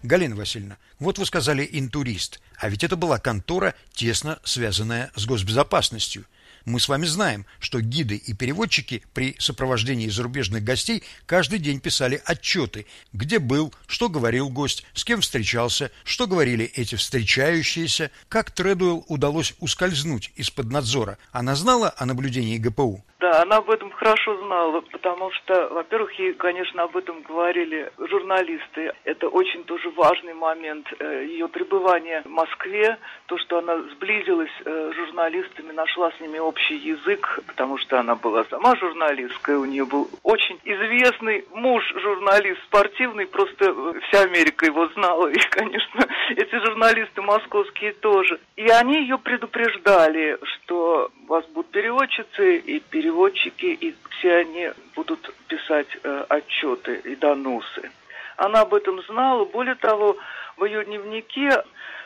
Галина 0.03 0.35
Васильевна, 0.35 0.79
вот 1.03 1.19
вы 1.19 1.27
сказали 1.27 1.69
«интурист», 1.71 2.41
а 2.57 2.69
ведь 2.69 2.85
это 2.85 2.97
была 2.97 3.19
контора, 3.19 3.75
тесно 3.93 4.39
связанная 4.45 5.11
с 5.17 5.27
госбезопасностью. 5.27 6.27
Мы 6.65 6.79
с 6.79 6.89
вами 6.89 7.07
знаем, 7.07 7.45
что 7.59 7.81
гиды 7.81 8.17
и 8.17 8.35
переводчики 8.35 9.03
при 9.15 9.35
сопровождении 9.39 10.09
зарубежных 10.09 10.63
гостей 10.63 11.03
каждый 11.27 11.59
день 11.59 11.81
писали 11.81 12.23
отчеты, 12.25 12.87
где 13.13 13.41
был, 13.41 13.75
что 13.87 14.09
говорил 14.09 14.49
гость, 14.49 14.85
с 14.95 15.05
кем 15.05 15.23
встречался, 15.23 15.91
что 16.05 16.27
говорили 16.27 16.65
эти 16.65 16.95
встречающиеся, 16.95 18.11
как 18.29 18.53
Тредуэлл 18.53 19.05
удалось 19.09 19.55
ускользнуть 19.59 20.31
из-под 20.37 20.71
надзора. 20.71 21.19
Она 21.33 21.57
знала 21.57 21.93
о 21.97 22.07
наблюдении 22.07 22.59
ГПУ? 22.59 23.05
Да, 23.23 23.41
она 23.43 23.59
об 23.59 23.71
этом 23.71 23.93
хорошо 23.93 24.37
знала, 24.39 24.81
потому 24.81 25.31
что, 25.31 25.69
во-первых, 25.69 26.13
ей, 26.19 26.33
конечно, 26.33 26.83
об 26.83 26.97
этом 26.97 27.23
говорили 27.23 27.93
журналисты. 27.97 28.93
Это 29.05 29.29
очень 29.29 29.63
тоже 29.63 29.91
важный 29.91 30.35
момент 30.35 30.93
э, 30.99 31.27
ее 31.29 31.47
пребывания 31.47 32.23
в 32.25 32.29
Москве, 32.29 32.99
то, 33.27 33.39
что 33.39 33.59
она 33.59 33.81
сблизилась 33.95 34.51
э, 34.65 34.91
с 34.93 34.97
журналистами, 34.97 35.71
нашла 35.71 36.11
с 36.11 36.21
ними 36.21 36.41
общий 36.41 36.75
язык, 36.75 37.39
потому 37.47 37.79
что 37.79 38.01
она 38.01 38.17
была 38.17 38.43
сама 38.51 38.75
журналистка, 38.75 39.57
у 39.57 39.67
нее 39.67 39.85
был 39.85 40.11
очень 40.25 40.59
известный 40.65 41.45
муж 41.55 41.85
журналист 41.95 42.61
спортивный, 42.65 43.29
просто 43.29 43.73
вся 44.09 44.23
Америка 44.23 44.67
его 44.67 44.89
знала, 44.97 45.29
и, 45.29 45.39
конечно, 45.51 46.09
эти 46.31 46.57
журналисты 46.57 47.23
московские 47.23 47.93
тоже. 47.93 48.41
И 48.57 48.67
они 48.67 49.03
ее 49.03 49.17
предупреждали, 49.19 50.41
что 50.43 51.13
у 51.23 51.27
вас 51.29 51.47
будут 51.55 51.71
переводчицы 51.71 52.57
и 52.57 52.81
переводчики 52.81 53.12
переводчики, 53.13 53.67
и 53.67 53.95
все 54.11 54.37
они 54.37 54.71
будут 54.95 55.35
писать 55.49 55.89
э, 56.03 56.25
отчеты 56.29 57.01
и 57.05 57.15
доносы. 57.17 57.91
Она 58.37 58.63
об 58.63 58.75
этом 58.75 59.03
знала. 59.03 59.45
Более 59.45 59.75
того, 59.75 60.17
в 60.57 60.65
ее 60.65 60.85
дневнике 60.85 61.63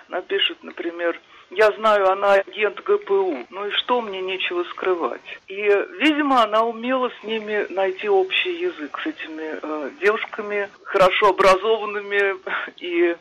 напишет, 0.09 0.59
например, 0.63 1.19
я 1.51 1.71
знаю, 1.73 2.11
она 2.11 2.33
агент 2.33 2.81
ГПУ, 2.83 3.47
ну 3.51 3.67
и 3.67 3.71
что 3.71 4.01
мне 4.01 4.21
нечего 4.21 4.65
скрывать. 4.65 5.39
И, 5.47 5.63
видимо, 6.01 6.43
она 6.43 6.63
умела 6.65 7.11
с 7.21 7.25
ними 7.25 7.67
найти 7.71 8.09
общий 8.09 8.53
язык, 8.53 8.99
с 9.01 9.07
этими 9.07 9.61
э, 9.63 9.91
девушками, 10.01 10.69
хорошо 10.83 11.29
образованными 11.29 12.37
и 12.79 13.17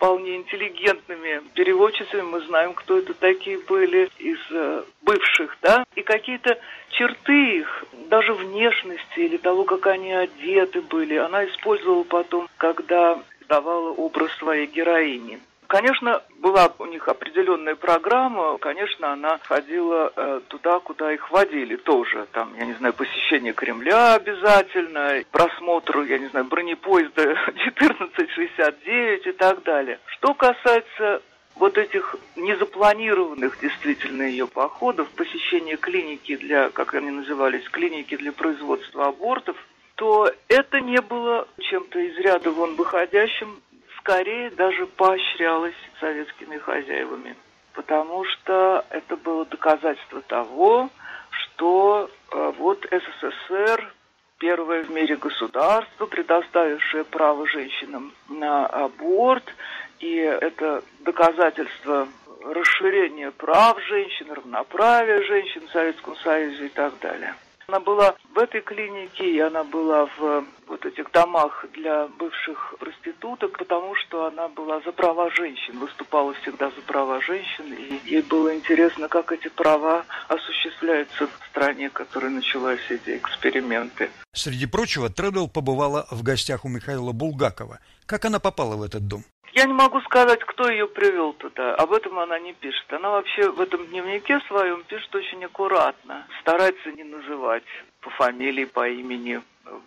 вполне 0.00 0.36
интеллигентными 0.36 1.42
переводчицами. 1.52 2.22
Мы 2.22 2.40
знаем, 2.46 2.72
кто 2.72 2.96
это 2.96 3.12
такие 3.12 3.58
были 3.58 4.08
из 4.18 4.38
э, 4.50 4.84
бывших, 5.02 5.58
да, 5.60 5.84
и 5.94 6.00
какие-то 6.00 6.58
черты 6.88 7.58
их, 7.58 7.84
даже 8.08 8.32
внешности 8.32 9.18
или 9.18 9.36
того, 9.36 9.64
как 9.64 9.86
они 9.88 10.12
одеты 10.12 10.80
были, 10.80 11.16
она 11.16 11.44
использовала 11.44 12.04
потом, 12.04 12.48
когда 12.56 13.22
давала 13.46 13.90
образ 13.90 14.32
своей 14.38 14.66
героини. 14.66 15.38
Конечно, 15.70 16.20
была 16.40 16.72
у 16.80 16.86
них 16.86 17.06
определенная 17.06 17.76
программа, 17.76 18.58
конечно, 18.58 19.12
она 19.12 19.38
ходила 19.44 20.12
э, 20.16 20.40
туда, 20.48 20.80
куда 20.80 21.12
их 21.12 21.30
водили 21.30 21.76
тоже. 21.76 22.26
Там, 22.32 22.52
я 22.58 22.66
не 22.66 22.72
знаю, 22.72 22.92
посещение 22.92 23.52
Кремля 23.52 24.14
обязательно, 24.14 25.22
просмотр, 25.30 26.00
я 26.00 26.18
не 26.18 26.26
знаю, 26.26 26.46
бронепоезда 26.46 27.22
1469 27.76 29.28
и 29.28 29.30
так 29.30 29.62
далее. 29.62 30.00
Что 30.06 30.34
касается 30.34 31.22
вот 31.54 31.78
этих 31.78 32.16
незапланированных 32.34 33.60
действительно 33.60 34.22
ее 34.22 34.48
походов, 34.48 35.08
посещение 35.10 35.76
клиники 35.76 36.34
для, 36.34 36.70
как 36.70 36.94
они 36.94 37.12
назывались, 37.12 37.68
клиники 37.68 38.16
для 38.16 38.32
производства 38.32 39.06
абортов, 39.06 39.56
то 39.94 40.32
это 40.48 40.80
не 40.80 41.00
было 41.00 41.46
чем-то 41.60 42.00
из 42.00 42.18
ряда 42.18 42.50
вон 42.50 42.74
выходящим 42.74 43.62
скорее 44.00 44.50
даже 44.50 44.86
поощрялось 44.86 45.74
советскими 46.00 46.58
хозяевами, 46.58 47.36
потому 47.74 48.24
что 48.24 48.84
это 48.90 49.16
было 49.16 49.44
доказательство 49.44 50.20
того, 50.22 50.90
что 51.30 52.10
э, 52.32 52.52
вот 52.58 52.86
СССР 52.90 53.92
первое 54.38 54.82
в 54.84 54.90
мире 54.90 55.16
государство, 55.16 56.06
предоставившее 56.06 57.04
право 57.04 57.46
женщинам 57.46 58.12
на 58.28 58.66
аборт, 58.66 59.44
и 60.00 60.16
это 60.16 60.82
доказательство 61.00 62.08
расширения 62.42 63.30
прав 63.30 63.78
женщин, 63.82 64.32
равноправия 64.32 65.22
женщин 65.24 65.66
в 65.68 65.70
Советском 65.70 66.16
Союзе 66.16 66.66
и 66.66 66.70
так 66.70 66.98
далее. 67.00 67.34
Она 67.70 67.78
была 67.78 68.16
в 68.34 68.38
этой 68.38 68.62
клинике, 68.62 69.30
и 69.30 69.38
она 69.38 69.62
была 69.62 70.06
в 70.18 70.44
вот 70.66 70.84
этих 70.84 71.08
домах 71.12 71.64
для 71.72 72.08
бывших 72.18 72.74
проституток, 72.80 73.56
потому 73.58 73.94
что 73.94 74.26
она 74.26 74.48
была 74.48 74.80
за 74.80 74.90
права 74.90 75.30
женщин, 75.30 75.78
выступала 75.78 76.34
всегда 76.42 76.70
за 76.70 76.80
права 76.82 77.20
женщин, 77.20 77.72
и 77.72 78.00
ей 78.10 78.22
было 78.22 78.56
интересно, 78.56 79.06
как 79.06 79.30
эти 79.30 79.46
права 79.46 80.04
осуществляются 80.26 81.28
в 81.28 81.46
стране, 81.48 81.90
которая 81.90 82.32
начала 82.32 82.74
все 82.74 82.96
эти 82.96 83.16
эксперименты. 83.16 84.10
Среди 84.32 84.66
прочего, 84.66 85.08
Тредл 85.08 85.46
побывала 85.46 86.08
в 86.10 86.24
гостях 86.24 86.64
у 86.64 86.68
Михаила 86.68 87.12
Булгакова. 87.12 87.78
Как 88.04 88.24
она 88.24 88.40
попала 88.40 88.74
в 88.74 88.82
этот 88.82 89.06
дом? 89.06 89.22
Я 89.52 89.64
не 89.64 89.72
могу 89.72 90.00
сказать, 90.02 90.40
кто 90.40 90.68
ее 90.68 90.86
привел 90.86 91.32
туда. 91.32 91.74
Об 91.74 91.92
этом 91.92 92.18
она 92.18 92.38
не 92.38 92.52
пишет. 92.52 92.92
Она 92.92 93.10
вообще 93.10 93.50
в 93.50 93.60
этом 93.60 93.86
дневнике 93.86 94.40
своем 94.46 94.84
пишет 94.84 95.14
очень 95.14 95.44
аккуратно. 95.44 96.26
Старается 96.40 96.92
не 96.92 97.04
называть 97.04 97.64
по 98.00 98.10
фамилии, 98.10 98.64
по 98.64 98.88
имени 98.88 99.42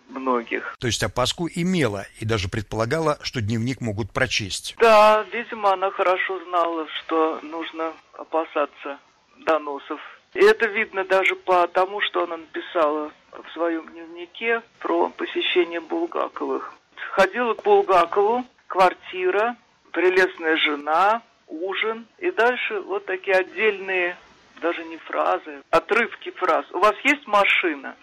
многих. 0.08 0.76
То 0.78 0.86
есть 0.86 1.02
опаску 1.02 1.48
имела 1.48 2.06
и 2.20 2.24
даже 2.24 2.48
предполагала, 2.48 3.18
что 3.22 3.40
дневник 3.40 3.80
могут 3.80 4.12
прочесть. 4.12 4.74
Да, 4.78 5.24
видимо, 5.32 5.72
она 5.72 5.90
хорошо 5.90 6.38
знала, 6.44 6.86
что 6.98 7.40
нужно 7.42 7.92
опасаться 8.12 8.98
доносов. 9.38 10.00
И 10.34 10.40
это 10.40 10.66
видно 10.66 11.04
даже 11.04 11.36
по 11.36 11.66
тому, 11.68 12.00
что 12.00 12.24
она 12.24 12.38
написала 12.38 13.12
в 13.32 13.52
своем 13.52 13.88
дневнике 13.88 14.62
про 14.80 15.08
посещение 15.10 15.80
Булгаковых. 15.80 16.74
Ходила 17.12 17.54
к 17.54 17.62
Булгакову, 17.62 18.44
квартира, 18.74 19.56
прелестная 19.92 20.56
жена, 20.56 21.22
ужин. 21.46 22.06
И 22.18 22.32
дальше 22.32 22.80
вот 22.80 23.06
такие 23.06 23.36
отдельные, 23.36 24.16
даже 24.60 24.82
не 24.84 24.96
фразы, 24.96 25.62
отрывки 25.70 26.32
фраз. 26.32 26.66
У 26.72 26.80
вас 26.80 26.96
есть 27.04 27.24
машина? 27.28 27.94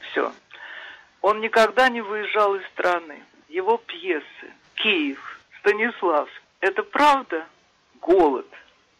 Все. 0.00 0.30
Он 1.22 1.40
никогда 1.40 1.88
не 1.88 2.02
выезжал 2.02 2.54
из 2.56 2.66
страны. 2.66 3.24
Его 3.48 3.78
пьесы. 3.78 4.52
Киев, 4.74 5.40
Станислав. 5.60 6.28
Это 6.60 6.82
правда? 6.82 7.46
Голод. 8.02 8.46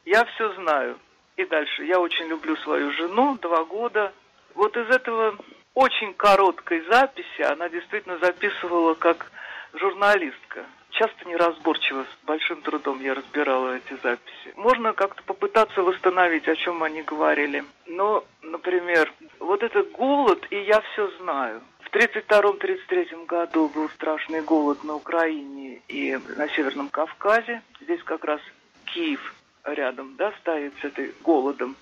Я 0.06 0.24
все 0.24 0.54
знаю. 0.54 0.98
И 1.36 1.44
дальше. 1.44 1.84
Я 1.84 2.00
очень 2.00 2.26
люблю 2.28 2.56
свою 2.56 2.90
жену. 2.92 3.36
Два 3.42 3.64
года. 3.64 4.14
Вот 4.54 4.74
из 4.78 4.88
этого 4.88 5.36
очень 5.74 6.14
короткой 6.14 6.80
записи 6.90 7.42
она 7.42 7.68
действительно 7.68 8.16
записывала 8.18 8.94
как 8.94 9.30
журналистка 9.74 10.64
часто 10.98 11.28
неразборчиво, 11.28 12.04
с 12.04 12.26
большим 12.26 12.60
трудом 12.62 13.00
я 13.00 13.14
разбирала 13.14 13.76
эти 13.76 13.96
записи. 14.02 14.52
Можно 14.56 14.92
как-то 14.92 15.22
попытаться 15.22 15.82
восстановить, 15.82 16.48
о 16.48 16.56
чем 16.56 16.82
они 16.82 17.02
говорили. 17.02 17.64
Но, 17.86 18.24
например, 18.42 19.12
вот 19.38 19.62
этот 19.62 19.92
голод, 19.92 20.44
и 20.50 20.56
я 20.56 20.80
все 20.80 21.08
знаю. 21.20 21.62
В 21.80 21.94
1932-1933 21.94 23.26
году 23.26 23.68
был 23.68 23.88
страшный 23.90 24.42
голод 24.42 24.82
на 24.82 24.96
Украине 24.96 25.80
и 25.88 26.18
на 26.36 26.48
Северном 26.48 26.88
Кавказе. 26.88 27.62
Здесь 27.80 28.02
как 28.02 28.24
раз 28.24 28.40
Киев 28.86 29.34
рядом, 29.64 30.16
да, 30.16 30.32
стоит 30.40 30.74
с 30.80 30.84
этой 30.84 31.14
голодом. 31.22 31.76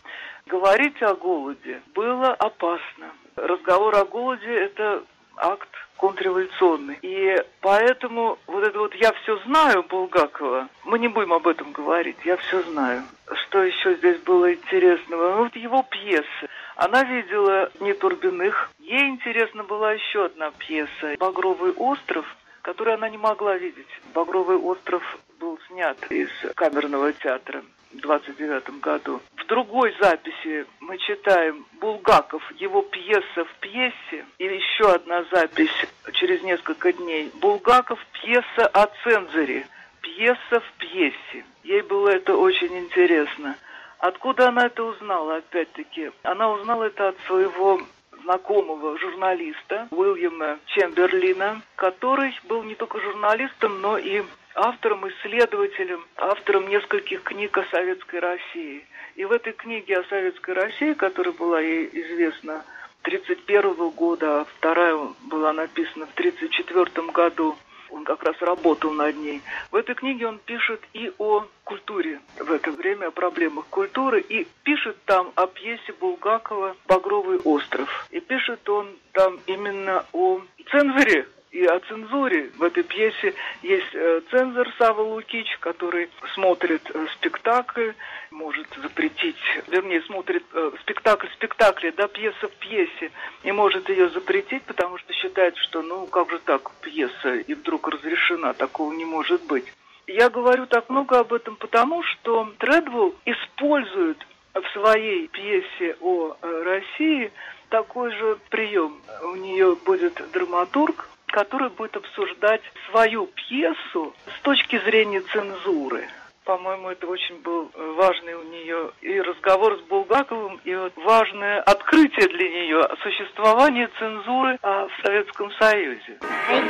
Говорить 0.47 1.03
о 1.03 1.15
голоде 1.15 1.81
было 1.95 2.35
опасно. 2.35 3.13
Разговор 3.35 3.97
о 3.97 4.05
голоде– 4.05 4.47
это 4.47 5.03
акт 5.37 5.71
контрреволюционный. 5.97 6.99
И 7.03 7.43
поэтому 7.61 8.39
вот 8.47 8.65
это 8.65 8.79
вот 8.79 8.95
«я 8.95 9.13
все 9.13 9.39
знаю» 9.47 9.83
Булгакова, 9.85 10.69
мы 10.85 10.99
не 10.99 11.09
будем 11.09 11.33
об 11.33 11.47
этом 11.47 11.73
говорить, 11.73 12.17
«я 12.25 12.37
все 12.37 12.63
знаю». 12.63 13.03
Что 13.47 13.63
еще 13.63 13.97
здесь 13.97 14.19
было 14.21 14.55
интересного? 14.55 15.37
Ну, 15.37 15.45
вот 15.45 15.57
его 15.57 15.83
пьесы. 15.83 16.49
Она 16.77 17.03
видела 17.03 17.71
не 17.81 17.93
Турбиных. 17.93 18.71
Ей 18.79 19.09
интересна 19.09 19.65
была 19.65 19.93
еще 19.93 20.27
одна 20.27 20.53
пьеса 20.53 21.17
«Багровый 21.19 21.73
остров», 21.73 22.25
которую 22.63 22.95
она 22.95 23.09
не 23.09 23.19
могла 23.19 23.57
видеть. 23.57 23.89
«Багровый 24.15 24.57
остров» 24.57 25.03
был 25.41 25.59
снят 25.69 25.97
из 26.11 26.29
камерного 26.55 27.13
театра. 27.13 27.63
29 27.93 28.81
году. 28.81 29.21
В 29.47 29.49
другой 29.49 29.95
записи 30.01 30.67
мы 30.81 30.99
читаем 30.99 31.65
Булгаков, 31.81 32.43
его 32.57 32.83
пьеса 32.83 33.45
в 33.45 33.55
пьесе, 33.61 34.27
и 34.39 34.45
еще 34.45 34.91
одна 34.93 35.25
запись 35.31 35.71
через 36.15 36.43
несколько 36.43 36.93
дней. 36.93 37.31
Булгаков, 37.35 38.05
пьеса 38.11 38.67
о 38.67 38.89
цензоре, 39.05 39.65
пьеса 40.01 40.59
в 40.59 40.73
пьесе. 40.79 41.45
Ей 41.63 41.83
было 41.83 42.09
это 42.09 42.37
очень 42.37 42.77
интересно. 42.77 43.57
Откуда 44.01 44.49
она 44.49 44.67
это 44.67 44.83
узнала, 44.83 45.37
опять-таки? 45.37 46.11
Она 46.25 46.51
узнала 46.51 46.83
это 46.83 47.11
от 47.11 47.17
своего 47.29 47.81
знакомого 48.25 48.99
журналиста 48.99 49.87
Уильяма 49.93 50.59
Чемберлина, 50.67 51.63
который 51.77 52.37
был 52.49 52.65
не 52.65 52.75
только 52.75 53.01
журналистом, 53.01 53.81
но 53.81 53.97
и 53.97 54.25
автором, 54.57 55.09
исследователем, 55.09 56.05
автором 56.17 56.69
нескольких 56.69 57.23
книг 57.23 57.57
о 57.59 57.65
Советской 57.71 58.21
России. 58.21 58.85
И 59.15 59.25
в 59.25 59.33
этой 59.33 59.53
книге 59.53 59.99
о 59.99 60.05
Советской 60.05 60.55
России, 60.55 60.95
которая 60.95 61.33
была 61.33 61.61
ей 61.61 61.89
известна 61.93 62.65
1931 63.03 63.91
года, 63.91 64.41
а 64.41 64.45
вторая 64.45 64.99
была 65.25 65.53
написана 65.53 66.07
в 66.07 66.13
1934 66.15 67.09
году, 67.13 67.57
он 67.91 68.05
как 68.05 68.25
раз 68.25 68.37
работал 68.41 68.91
над 68.91 69.17
ней. 69.17 69.43
В 69.71 69.77
этой 69.77 69.95
книге 69.95 70.27
он 70.27 70.39
пишет 70.39 70.81
и 70.93 71.13
о 71.19 71.47
культуре 71.65 72.21
в 72.39 72.51
это 72.51 72.73
время, 72.73 73.07
о 73.07 73.11
проблемах 73.11 73.67
культуры, 73.67 74.21
и 74.21 74.47
пишет 74.65 74.97
там 75.05 75.33
о 75.37 75.47
пьесе 75.47 75.93
Булгакова 76.01 76.77
«Багровый 76.89 77.39
остров». 77.39 78.09
И 78.11 78.21
пишет 78.21 78.69
он 78.69 78.89
там 79.13 79.39
именно 79.47 80.05
о 80.13 80.41
цензоре 80.71 81.29
и 81.57 81.65
о 81.65 81.81
цензуре. 81.81 82.51
В 82.59 82.63
этой 82.63 82.83
пьесе 82.83 83.35
есть 83.63 83.95
э, 83.95 84.21
цензор 84.31 84.69
Сава 84.79 85.01
Лукич, 85.01 85.57
который 85.61 86.11
смотрит 86.35 86.83
э, 86.93 87.07
спектакль, 87.15 87.93
может 88.31 88.67
запретить, 88.83 89.41
вернее, 89.67 90.03
смотрит 90.03 90.45
э, 90.53 90.73
спектакль 90.83 91.29
в 91.29 91.33
спектакле, 91.33 91.93
да, 91.93 92.09
пьеса 92.09 92.49
в 92.49 92.53
пьесе, 92.57 93.11
и 93.43 93.53
может 93.53 93.89
ее 93.89 94.11
запретить, 94.11 94.65
потому 94.65 94.99
что 94.99 95.15
считает, 95.15 95.57
что, 95.57 95.81
ну, 95.81 96.07
как 96.07 96.31
же 96.31 96.39
так, 96.41 96.71
пьеса, 96.83 97.37
и 97.37 97.55
вдруг 97.55 97.89
разрешена, 97.89 98.53
такого 98.53 98.93
не 98.93 99.07
может 99.07 99.43
быть. 99.47 99.65
Я 100.07 100.29
говорю 100.29 100.67
так 100.67 100.91
много 100.91 101.21
об 101.21 101.33
этом 101.33 101.57
потому, 101.57 102.03
что 102.03 102.53
Тредвелл 102.59 103.15
использует 103.25 104.19
в 104.53 104.65
своей 104.73 105.27
пьесе 105.29 105.97
о 106.01 106.37
России 106.43 107.33
такой 107.71 108.13
же 108.13 108.39
прием. 108.51 109.01
У 109.23 109.37
нее 109.37 109.75
будет 109.85 110.23
драматург, 110.33 111.09
который 111.37 111.69
будет 111.69 111.95
обсуждать 111.95 112.63
свою 112.89 113.27
пьесу 113.27 114.15
с 114.39 114.41
точки 114.41 114.81
зрения 114.87 115.21
цензуры. 115.21 116.09
По-моему, 116.45 116.89
это 116.89 117.07
очень 117.09 117.43
был 117.43 117.71
важный 117.75 118.33
у 118.33 118.43
нее 118.45 118.91
и 119.03 119.21
разговор 119.21 119.77
с 119.77 119.83
Булгаковым, 119.83 120.59
и 120.65 120.75
вот 120.75 120.95
важное 120.97 121.61
открытие 121.61 122.29
для 122.29 122.49
нее 122.49 122.89
существование 123.03 123.91
цензуры 123.99 124.59
а, 124.63 124.89
в 124.89 124.93
Советском 125.05 125.51
Союзе. 125.61 126.19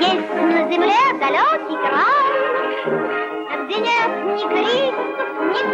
Есть 0.01 0.31
на 0.35 0.69
земле 0.73 0.99
далекий 1.21 1.77
край, 1.87 3.67
где 3.67 3.77
нет 3.77 4.11
ни 4.25 4.43
крик, 4.49 4.95
ни 5.55 5.66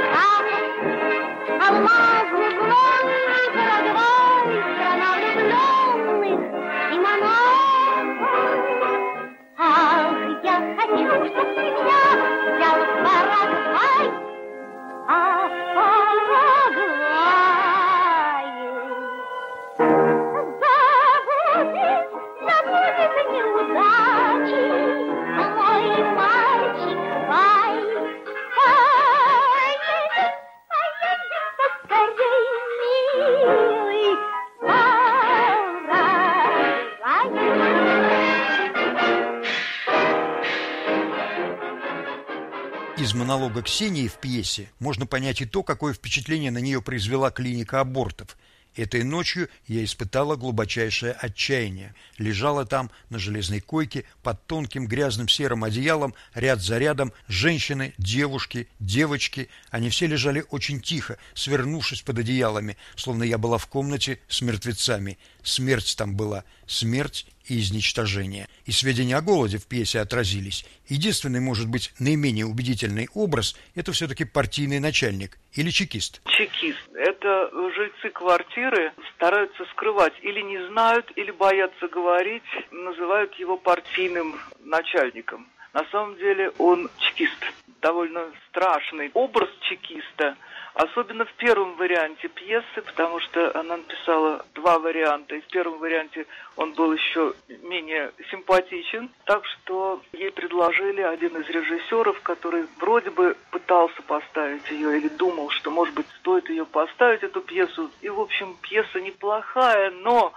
монолога 43.53 43.63
Ксении 43.63 44.09
в 44.09 44.15
пьесе 44.15 44.71
можно 44.79 45.05
понять 45.05 45.43
и 45.43 45.47
то, 45.47 45.63
какое 45.63 45.93
впечатление 45.93 46.51
на 46.51 46.59
нее 46.59 46.81
произвела 46.81 47.31
клиника 47.31 47.81
абортов. 47.81 48.37
Этой 48.75 49.05
ночью 49.05 49.51
я 49.67 49.85
испытала 49.85 50.37
глубочайшее 50.37 51.13
отчаяние. 51.13 51.95
Лежала 52.17 52.65
там 52.65 52.91
на 53.11 53.19
железной 53.19 53.61
койке 53.61 54.05
под 54.23 54.47
тонким 54.47 54.87
грязным 54.87 55.29
серым 55.29 55.65
одеялом, 55.65 56.15
ряд 56.33 56.63
за 56.63 56.79
рядом, 56.79 57.13
женщины, 57.29 57.93
девушки, 57.99 58.69
девочки. 58.79 59.51
Они 59.71 59.91
все 59.91 60.07
лежали 60.07 60.45
очень 60.49 60.81
тихо, 60.81 61.19
свернувшись 61.35 62.01
под 62.01 62.21
одеялами, 62.21 62.79
словно 62.97 63.25
я 63.25 63.37
была 63.37 63.59
в 63.59 63.67
комнате 63.67 64.19
с 64.29 64.41
мертвецами. 64.41 65.19
Смерть 65.43 65.95
там 65.99 66.17
была, 66.17 66.45
смерть 66.67 67.27
и 67.47 67.59
изничтожение. 67.59 68.49
И 68.65 68.73
сведения 68.73 69.17
о 69.17 69.23
голоде 69.23 69.59
в 69.59 69.67
пьесе 69.67 70.01
отразились. 70.01 70.65
Единственный, 70.89 71.41
может 71.41 71.69
быть, 71.69 71.93
наименее 71.99 72.47
убедительный 72.47 73.09
образ– 73.15 73.57
это 73.75 73.93
все-таки 73.93 74.25
партийный 74.25 74.81
начальник 74.81 75.39
или 75.53 75.71
чекист. 75.71 76.21
Чекист. 76.27 76.79
Это 76.95 77.51
жильцы 77.75 78.11
квартиры 78.11 78.93
стараются 79.17 79.65
скрывать. 79.73 80.15
Или 80.23 80.41
не 80.41 80.67
знают, 80.69 81.11
или 81.17 81.31
боятся 81.31 81.89
говорить, 81.89 82.43
называют 82.71 83.35
его 83.35 83.57
партийным 83.57 84.39
начальником. 84.65 85.49
На 85.73 85.85
самом 85.91 86.17
деле 86.17 86.51
он 86.59 86.91
чекист. 86.99 87.39
Довольно 87.81 88.31
страшный 88.49 89.11
образ 89.15 89.49
чекиста– 89.63 90.37
Особенно 90.75 91.27
в 91.27 91.33
первом 91.35 91.77
варианте 91.77 92.29
пьесы, 92.29 92.83
потому 92.87 93.21
что 93.21 93.55
она 93.59 93.77
написала 93.77 94.45
два 94.55 94.79
варианта. 94.79 95.37
И 95.37 95.41
в 95.43 95.47
первом 95.49 95.79
варианте 95.79 96.27
он 96.57 96.73
был 96.73 96.93
еще 96.95 97.35
менее 97.63 98.13
симпатичен. 98.31 99.11
Так 99.25 99.45
что 99.45 100.01
ей 100.13 100.31
предложили 100.31 101.03
один 101.03 101.37
из 101.37 101.49
режиссеров, 101.51 102.21
который 102.23 102.67
вроде 102.81 103.11
бы 103.11 103.37
пытался 103.51 104.01
поставить 104.03 104.69
ее 104.71 104.97
или 104.97 105.09
думал, 105.09 105.51
что, 105.51 105.71
может 105.71 105.95
быть, 105.95 106.07
стоит 106.21 106.49
ее 106.49 106.65
поставить, 106.65 107.23
эту 107.23 107.43
пьесу. 107.43 107.91
И, 108.01 108.09
в 108.09 108.21
общем, 108.21 108.57
пьеса 108.63 108.99
неплохая, 108.99 109.91
но 109.91 110.33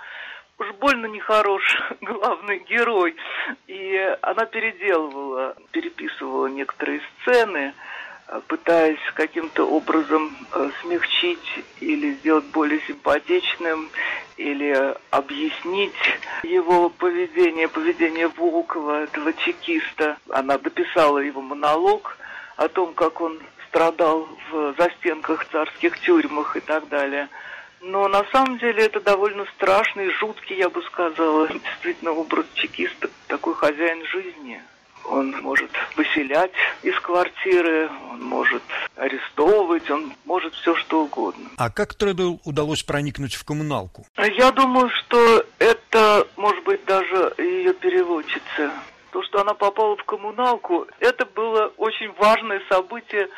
уж 0.57 0.71
больно 0.73 1.05
нехорош 1.05 1.81
главный 2.01 2.59
герой. 2.59 3.15
И 3.67 4.17
она 4.21 4.45
переделывала, 4.45 5.55
переписывала 5.71 6.47
некоторые 6.47 7.01
сцены, 7.21 7.73
пытаясь 8.47 8.99
каким-то 9.13 9.67
образом 9.67 10.35
э, 10.53 10.69
смягчить 10.81 11.63
или 11.79 12.13
сделать 12.15 12.45
более 12.45 12.81
симпатичным, 12.81 13.89
или 14.37 14.95
объяснить 15.11 15.93
его 16.43 16.89
поведение, 16.89 17.67
поведение 17.67 18.27
Волкова, 18.27 19.03
этого 19.03 19.33
чекиста. 19.33 20.17
Она 20.29 20.57
дописала 20.57 21.19
его 21.19 21.41
монолог 21.41 22.17
о 22.57 22.67
том, 22.67 22.93
как 22.93 23.21
он 23.21 23.39
страдал 23.67 24.27
в 24.51 24.75
застенках 24.77 25.45
царских 25.51 25.99
тюрьмах 25.99 26.57
и 26.57 26.59
так 26.59 26.87
далее. 26.89 27.29
Но 27.81 28.07
на 28.07 28.23
самом 28.31 28.57
деле 28.57 28.85
это 28.85 28.99
довольно 28.99 29.45
страшный, 29.55 30.09
жуткий, 30.09 30.57
я 30.57 30.69
бы 30.69 30.81
сказала, 30.83 31.47
действительно 31.47 32.11
образ 32.11 32.45
чекиста, 32.55 33.09
такой 33.27 33.53
хозяин 33.53 34.03
жизни. 34.07 34.61
Он 35.09 35.31
может 35.41 35.71
выселять 35.95 36.51
из 36.81 36.99
квартиры, 36.99 37.89
он 38.11 38.23
может 38.23 38.63
арестовывать, 38.95 39.89
он 39.89 40.13
может 40.25 40.53
все 40.55 40.75
что 40.75 41.03
угодно. 41.03 41.49
А 41.57 41.69
как 41.69 41.93
Тредуэлл 41.93 42.39
удалось 42.43 42.83
проникнуть 42.83 43.35
в 43.35 43.43
коммуналку? 43.43 44.05
Я 44.17 44.51
думаю, 44.51 44.89
что 44.89 45.45
это, 45.59 46.27
может 46.37 46.63
быть, 46.63 46.83
даже 46.85 47.33
ее 47.37 47.73
переводчица. 47.73 48.71
То, 49.11 49.23
что 49.23 49.41
она 49.41 49.53
попала 49.53 49.95
в 49.95 50.03
коммуналку, 50.03 50.87
это 50.99 51.25
было 51.25 51.71
очень 51.77 52.11
важное 52.17 52.61
событие 52.69 53.29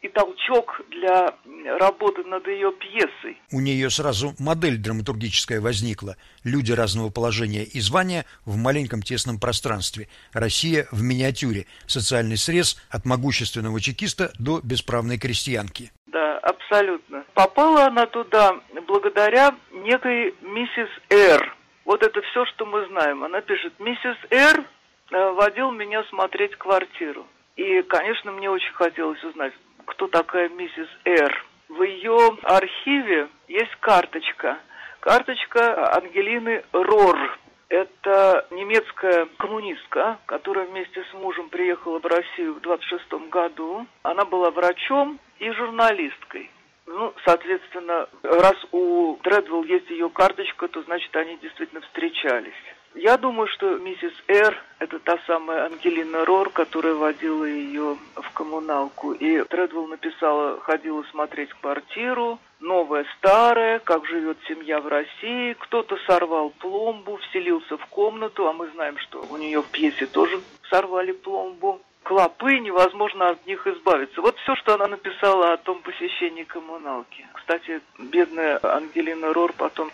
и 0.00 0.08
толчок 0.08 0.80
для 0.90 1.34
работы 1.78 2.22
над 2.24 2.46
ее 2.46 2.72
пьесой. 2.72 3.40
У 3.52 3.60
нее 3.60 3.90
сразу 3.90 4.34
модель 4.38 4.78
драматургическая 4.78 5.60
возникла. 5.60 6.16
Люди 6.44 6.72
разного 6.72 7.10
положения 7.10 7.64
и 7.64 7.80
звания 7.80 8.24
в 8.44 8.56
маленьком 8.56 9.02
тесном 9.02 9.38
пространстве. 9.40 10.08
Россия 10.32 10.86
в 10.92 11.02
миниатюре. 11.02 11.66
Социальный 11.86 12.36
срез 12.36 12.80
от 12.90 13.04
могущественного 13.04 13.80
чекиста 13.80 14.30
до 14.38 14.60
бесправной 14.62 15.18
крестьянки. 15.18 15.90
Да, 16.06 16.38
абсолютно. 16.38 17.24
Попала 17.34 17.86
она 17.86 18.06
туда 18.06 18.60
благодаря 18.86 19.54
некой 19.72 20.34
миссис 20.42 20.88
Р. 21.10 21.56
Вот 21.84 22.02
это 22.02 22.20
все, 22.22 22.44
что 22.46 22.66
мы 22.66 22.86
знаем. 22.86 23.24
Она 23.24 23.40
пишет, 23.40 23.72
миссис 23.78 24.16
Р 24.30 24.64
э, 25.10 25.30
водил 25.32 25.70
меня 25.70 26.04
смотреть 26.04 26.54
квартиру. 26.56 27.26
И, 27.56 27.82
конечно, 27.82 28.30
мне 28.30 28.48
очень 28.48 28.72
хотелось 28.74 29.22
узнать, 29.24 29.52
кто 29.88 30.06
такая 30.06 30.48
миссис 30.50 30.88
Р. 31.04 31.44
В 31.68 31.82
ее 31.82 32.38
архиве 32.42 33.28
есть 33.48 33.74
карточка. 33.80 34.58
Карточка 35.00 35.94
Ангелины 35.96 36.62
Рор. 36.72 37.38
Это 37.68 38.46
немецкая 38.50 39.28
коммунистка, 39.38 40.18
которая 40.26 40.66
вместе 40.66 41.04
с 41.10 41.14
мужем 41.14 41.48
приехала 41.48 41.98
в 41.98 42.06
Россию 42.06 42.54
в 42.54 42.60
26 42.60 43.28
году. 43.30 43.86
Она 44.02 44.24
была 44.24 44.50
врачом 44.50 45.18
и 45.38 45.50
журналисткой. 45.50 46.50
Ну, 46.86 47.12
соответственно, 47.24 48.08
раз 48.22 48.56
у 48.72 49.18
Дредвелл 49.22 49.64
есть 49.64 49.90
ее 49.90 50.08
карточка, 50.08 50.68
то 50.68 50.82
значит 50.82 51.14
они 51.16 51.36
действительно 51.38 51.82
встречались. 51.82 52.54
Я 53.00 53.16
думаю, 53.16 53.46
что 53.46 53.78
миссис 53.78 54.12
Р. 54.26 54.60
это 54.80 54.98
та 54.98 55.18
самая 55.24 55.66
Ангелина 55.66 56.24
Рор, 56.24 56.50
которая 56.50 56.94
водила 56.94 57.44
ее 57.44 57.96
в 58.16 58.30
коммуналку. 58.32 59.12
И 59.12 59.40
Тредвелл 59.44 59.86
написала, 59.86 60.58
ходила 60.58 61.04
смотреть 61.12 61.50
квартиру, 61.54 62.40
новая, 62.58 63.06
старая, 63.16 63.78
как 63.78 64.04
живет 64.04 64.36
семья 64.48 64.80
в 64.80 64.88
России. 64.88 65.52
Кто-то 65.60 65.96
сорвал 66.08 66.50
пломбу, 66.50 67.18
вселился 67.18 67.76
в 67.76 67.86
комнату, 67.86 68.48
а 68.48 68.52
мы 68.52 68.66
знаем, 68.70 68.98
что 68.98 69.24
у 69.30 69.36
нее 69.36 69.62
в 69.62 69.66
пьесе 69.66 70.06
тоже 70.06 70.40
сорвали 70.68 71.12
пломбу. 71.12 71.80
Клопы, 72.02 72.58
невозможно 72.58 73.28
от 73.28 73.46
них 73.46 73.64
избавиться. 73.68 74.20
Вот 74.20 74.36
все, 74.38 74.56
что 74.56 74.74
она 74.74 74.88
написала 74.88 75.52
о 75.52 75.56
том 75.56 75.82
посещении 75.82 76.42
коммуналки. 76.42 77.28
Кстати, 77.34 77.80
бедная 77.98 78.58
Ангелина 78.60 79.32
Рор 79.32 79.52
потом 79.56 79.92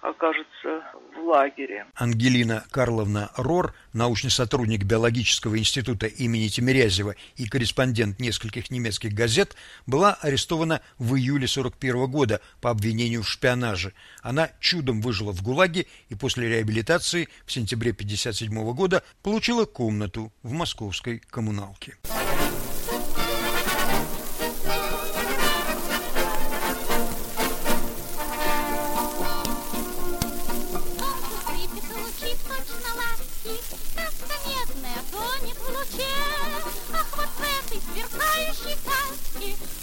окажется 0.00 0.82
в 1.14 1.28
лагере. 1.28 1.86
Ангелина 1.94 2.64
Карловна 2.70 3.30
Рор, 3.36 3.74
научный 3.92 4.30
сотрудник 4.30 4.84
биологического 4.84 5.58
института 5.58 6.06
имени 6.06 6.48
Тимирязева 6.48 7.14
и 7.36 7.48
корреспондент 7.48 8.20
нескольких 8.20 8.70
немецких 8.70 9.12
газет, 9.12 9.56
была 9.86 10.14
арестована 10.14 10.80
в 10.98 11.16
июле 11.16 11.46
41 11.46 12.06
года 12.10 12.40
по 12.60 12.70
обвинению 12.70 13.22
в 13.22 13.28
шпионаже. 13.28 13.92
Она 14.22 14.50
чудом 14.60 15.00
выжила 15.00 15.32
в 15.32 15.42
ГУЛАГе 15.42 15.86
и 16.08 16.14
после 16.14 16.48
реабилитации 16.48 17.28
в 17.46 17.52
сентябре 17.52 17.92
57 17.92 18.72
года 18.74 19.02
получила 19.22 19.64
комнату 19.64 20.32
в 20.42 20.52
московской 20.52 21.18
коммуналке. 21.30 21.96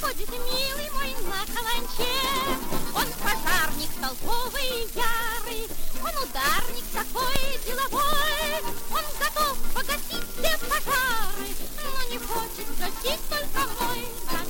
Ходит 0.06 0.30
милый 0.30 0.90
мой 0.92 1.16
на 1.24 1.46
каланче. 1.54 2.12
Он 2.94 3.08
пожарник 3.22 3.90
толковый 4.00 4.88
ярый, 4.94 5.68
он 6.02 6.24
ударник 6.24 6.86
такой 6.94 7.60
деловой. 7.66 8.62
Он 8.92 9.04
готов 9.20 9.58
погасить 9.74 10.28
все 10.38 10.58
пожары, 10.68 11.50
но 11.84 12.10
не 12.10 12.18
хочет 12.18 12.68
гасить 12.80 13.22
только 13.30 13.68
мой. 13.80 14.45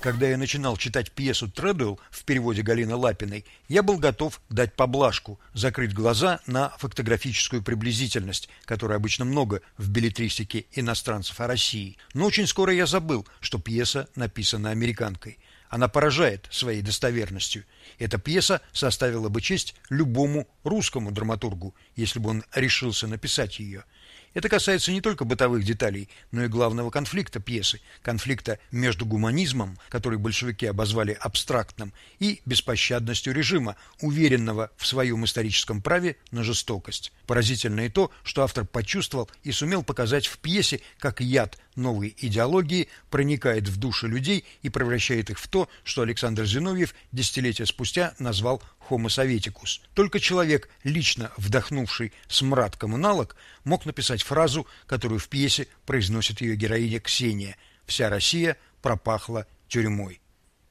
Когда 0.00 0.26
я 0.26 0.38
начинал 0.38 0.78
читать 0.78 1.12
пьесу 1.12 1.46
Тредуэлл 1.46 2.00
в 2.10 2.24
переводе 2.24 2.62
Галины 2.62 2.94
Лапиной, 2.94 3.44
я 3.68 3.82
был 3.82 3.98
готов 3.98 4.40
дать 4.48 4.74
поблажку, 4.74 5.38
закрыть 5.52 5.92
глаза 5.92 6.40
на 6.46 6.70
фотографическую 6.78 7.62
приблизительность, 7.62 8.48
которой 8.64 8.96
обычно 8.96 9.26
много 9.26 9.60
в 9.76 9.90
билетристике 9.90 10.64
иностранцев 10.72 11.38
о 11.38 11.46
России. 11.46 11.98
Но 12.14 12.24
очень 12.24 12.46
скоро 12.46 12.72
я 12.72 12.86
забыл, 12.86 13.28
что 13.40 13.58
пьеса 13.58 14.08
написана 14.14 14.70
американкой. 14.70 15.38
Она 15.68 15.86
поражает 15.86 16.48
своей 16.50 16.80
достоверностью. 16.80 17.64
Эта 17.98 18.16
пьеса 18.16 18.62
составила 18.72 19.28
бы 19.28 19.42
честь 19.42 19.74
любому 19.90 20.48
русскому 20.64 21.12
драматургу, 21.12 21.74
если 21.94 22.20
бы 22.20 22.30
он 22.30 22.44
решился 22.54 23.06
написать 23.06 23.60
ее. 23.60 23.84
Это 24.32 24.48
касается 24.48 24.92
не 24.92 25.00
только 25.00 25.24
бытовых 25.24 25.64
деталей, 25.64 26.08
но 26.30 26.44
и 26.44 26.48
главного 26.48 26.90
конфликта 26.90 27.40
пьесы, 27.40 27.80
конфликта 28.02 28.60
между 28.70 29.04
гуманизмом, 29.04 29.76
который 29.88 30.18
большевики 30.18 30.66
обозвали 30.66 31.16
абстрактным, 31.20 31.92
и 32.20 32.40
беспощадностью 32.46 33.34
режима, 33.34 33.76
уверенного 34.00 34.70
в 34.76 34.86
своем 34.86 35.24
историческом 35.24 35.82
праве 35.82 36.16
на 36.30 36.44
жестокость. 36.44 37.12
Поразительно 37.26 37.80
и 37.80 37.88
то, 37.88 38.12
что 38.22 38.42
автор 38.42 38.64
почувствовал 38.64 39.28
и 39.42 39.50
сумел 39.50 39.82
показать 39.82 40.26
в 40.26 40.38
пьесе, 40.38 40.80
как 40.98 41.20
яд 41.20 41.58
новой 41.76 42.14
идеологии 42.18 42.88
проникает 43.10 43.68
в 43.68 43.78
души 43.78 44.06
людей 44.06 44.44
и 44.62 44.68
превращает 44.68 45.30
их 45.30 45.38
в 45.38 45.48
то, 45.48 45.68
что 45.84 46.02
Александр 46.02 46.44
Зиновьев 46.44 46.94
десятилетия 47.12 47.66
спустя 47.66 48.14
назвал 48.18 48.62
Homo 48.88 49.08
советикус. 49.08 49.80
Только 49.94 50.20
человек, 50.20 50.68
лично 50.84 51.32
вдохнувший 51.36 52.12
смрад 52.28 52.76
коммуналок, 52.76 53.36
мог 53.64 53.86
написать 53.86 54.22
фразу, 54.22 54.66
которую 54.86 55.18
в 55.18 55.28
пьесе 55.28 55.68
произносит 55.86 56.40
ее 56.40 56.56
героиня 56.56 57.00
Ксения 57.00 57.56
«Вся 57.86 58.08
Россия 58.08 58.56
пропахла 58.82 59.46
тюрьмой». 59.68 60.20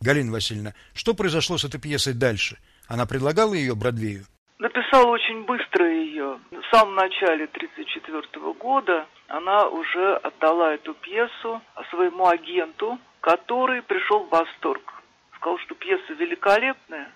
Галина 0.01 0.31
Васильевна, 0.31 0.73
что 0.93 1.13
произошло 1.13 1.57
с 1.57 1.65
этой 1.65 1.79
пьесой 1.79 2.13
дальше? 2.13 2.57
Она 2.87 3.05
предлагала 3.05 3.53
ее 3.53 3.75
Бродвею? 3.75 4.25
Написала 4.59 5.07
очень 5.07 5.45
быстро 5.45 5.89
ее. 5.89 6.37
В 6.51 6.75
самом 6.75 6.95
начале 6.95 7.45
1934 7.45 8.53
года 8.55 9.07
она 9.29 9.69
уже 9.69 10.15
отдала 10.17 10.73
эту 10.73 10.93
пьесу 10.95 11.61
своему 11.89 12.27
агенту, 12.27 12.99
который 13.21 13.81
пришел 13.81 14.25
в 14.25 14.29
восторг. 14.29 15.01
Сказал, 15.37 15.57
что 15.59 15.75
пьеса 15.75 16.11
великолепная, 16.11 17.09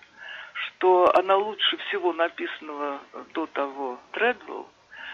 что 0.54 1.14
она 1.14 1.36
лучше 1.36 1.76
всего 1.76 2.14
написанного 2.14 3.00
до 3.34 3.44
того 3.48 3.98
Тредвелл, 4.12 4.66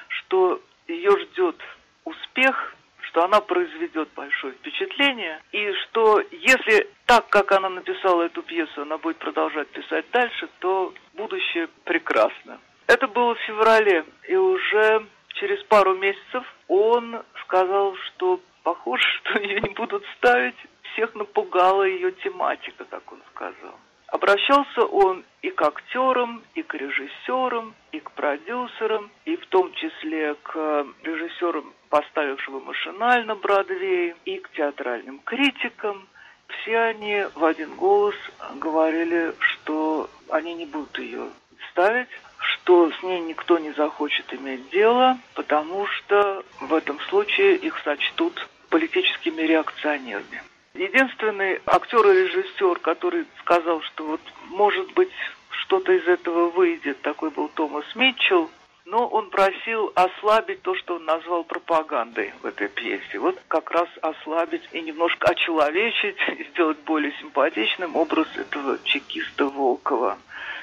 что 0.06 0.62
ее 0.86 1.10
ждет 1.10 1.56
успех, 2.04 2.76
что 3.10 3.24
она 3.24 3.40
произведет 3.40 4.08
большое 4.14 4.52
впечатление, 4.54 5.42
и 5.52 5.72
что 5.82 6.20
если 6.30 6.88
так, 7.06 7.28
как 7.28 7.50
она 7.52 7.68
написала 7.68 8.22
эту 8.22 8.42
пьесу, 8.42 8.82
она 8.82 8.98
будет 8.98 9.16
продолжать 9.18 9.68
писать 9.68 10.06
дальше, 10.12 10.48
то 10.60 10.94
будущее 11.14 11.68
прекрасно. 11.84 12.60
Это 12.86 13.08
было 13.08 13.34
в 13.34 13.40
феврале, 13.40 14.04
и 14.28 14.36
уже 14.36 15.06
через 15.34 15.62
пару 15.64 15.96
месяцев 15.96 16.44
он 16.68 17.22
сказал, 17.42 17.96
что 17.96 18.40
похоже, 18.62 19.04
что 19.24 19.40
ее 19.40 19.60
не 19.60 19.70
будут 19.70 20.04
ставить. 20.18 20.56
Всех 20.92 21.14
напугала 21.14 21.84
ее 21.84 22.12
тематика, 22.12 22.84
как 22.84 23.12
он 23.12 23.20
сказал. 23.34 23.78
Обращался 24.10 24.82
он 24.82 25.24
и 25.40 25.50
к 25.50 25.62
актерам, 25.62 26.42
и 26.54 26.62
к 26.62 26.74
режиссерам, 26.74 27.74
и 27.92 28.00
к 28.00 28.10
продюсерам, 28.10 29.10
и 29.24 29.36
в 29.36 29.46
том 29.46 29.72
числе 29.74 30.34
к 30.42 30.86
режиссерам, 31.04 31.72
поставившего 31.88 32.60
машинально 32.60 33.36
Бродвей, 33.36 34.14
и 34.24 34.38
к 34.38 34.50
театральным 34.52 35.20
критикам. 35.20 36.08
Все 36.48 36.78
они 36.78 37.24
в 37.36 37.44
один 37.44 37.72
голос 37.76 38.16
говорили, 38.56 39.32
что 39.38 40.10
они 40.28 40.54
не 40.54 40.66
будут 40.66 40.98
ее 40.98 41.28
ставить, 41.70 42.08
что 42.38 42.90
с 42.90 43.02
ней 43.04 43.20
никто 43.20 43.58
не 43.58 43.70
захочет 43.72 44.34
иметь 44.34 44.68
дело, 44.70 45.18
потому 45.34 45.86
что 45.86 46.44
в 46.60 46.74
этом 46.74 46.98
случае 47.00 47.56
их 47.56 47.78
сочтут 47.84 48.48
политическими 48.70 49.42
реакционерами. 49.42 50.42
Единственный 50.74 51.60
актер 51.66 52.06
и 52.06 52.24
режиссер, 52.24 52.78
который 52.78 53.26
сказал, 53.40 53.82
что 53.82 54.04
вот 54.06 54.20
может 54.48 54.92
быть 54.92 55.10
что-то 55.50 55.92
из 55.92 56.06
этого 56.06 56.50
выйдет, 56.50 57.00
такой 57.02 57.30
был 57.30 57.48
Томас 57.48 57.84
Митчелл, 57.96 58.50
но 58.84 59.06
он 59.06 59.30
просил 59.30 59.92
ослабить 59.94 60.62
то, 60.62 60.74
что 60.74 60.96
он 60.96 61.04
назвал 61.04 61.44
пропагандой 61.44 62.32
в 62.42 62.46
этой 62.46 62.68
пьесе. 62.68 63.18
Вот 63.18 63.40
как 63.48 63.70
раз 63.70 63.88
ослабить 64.00 64.68
и 64.72 64.80
немножко 64.80 65.28
очеловечить, 65.28 66.16
и 66.38 66.44
сделать 66.50 66.78
более 66.80 67.12
симпатичным 67.20 67.96
образ 67.96 68.28
этого 68.36 68.78
чекиста 68.84 69.46
Волкова. 69.46 70.18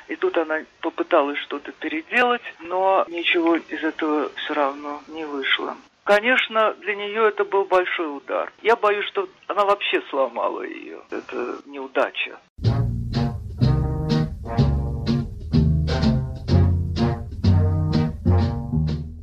И 0.07 0.15
тут 0.15 0.37
она 0.37 0.63
попыталась 0.81 1.39
что-то 1.39 1.71
переделать, 1.73 2.41
но 2.61 3.05
ничего 3.09 3.57
из 3.57 3.83
этого 3.83 4.31
все 4.35 4.53
равно 4.53 5.01
не 5.07 5.25
вышло. 5.25 5.75
Конечно, 6.07 6.73
для 6.75 6.95
нее 6.95 7.27
это 7.27 7.43
был 7.43 7.65
большой 7.65 8.15
удар. 8.15 8.53
Я 8.61 8.77
боюсь, 8.77 9.05
что 9.07 9.27
она 9.47 9.65
вообще 9.65 10.01
сломала 10.09 10.61
ее. 10.61 10.99
Это 11.11 11.57
неудача. 11.65 12.39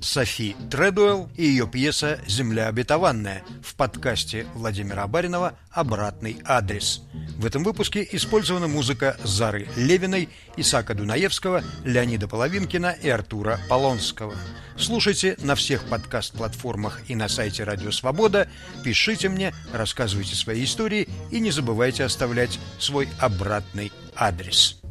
Софи 0.03 0.55
Тредуэлл 0.70 1.31
и 1.35 1.44
ее 1.44 1.66
пьеса 1.66 2.20
«Земля 2.27 2.68
обетованная» 2.68 3.42
в 3.62 3.75
подкасте 3.77 4.47
Владимира 4.55 5.07
Баринова 5.07 5.55
«Обратный 5.73 6.37
адрес». 6.44 7.01
В 7.37 7.47
этом 7.47 7.64
выпуске 7.64 8.07
использована 8.12 8.68
музыка 8.68 9.16
Зары 9.25 9.68
Левиной, 9.77 10.29
Исака 10.57 10.94
Дунаевского, 10.94 11.62
Леонида 11.85 12.29
Половинкина 12.29 12.97
и 13.03 13.09
Артура 13.09 13.59
Полонского. 13.68 14.35
Слушайте 14.77 15.37
на 15.40 15.55
всех 15.55 15.85
подкаст-платформах 15.88 17.01
и 17.09 17.14
на 17.14 17.29
сайте 17.29 17.64
Радио 17.64 17.90
Свобода. 17.90 18.49
Пишите 18.85 19.29
мне, 19.29 19.53
рассказывайте 19.73 20.35
свои 20.35 20.64
истории 20.64 21.09
и 21.31 21.40
не 21.40 21.51
забывайте 21.51 22.05
оставлять 22.05 22.59
свой 22.79 23.09
обратный 23.18 23.92
адрес. 24.14 24.84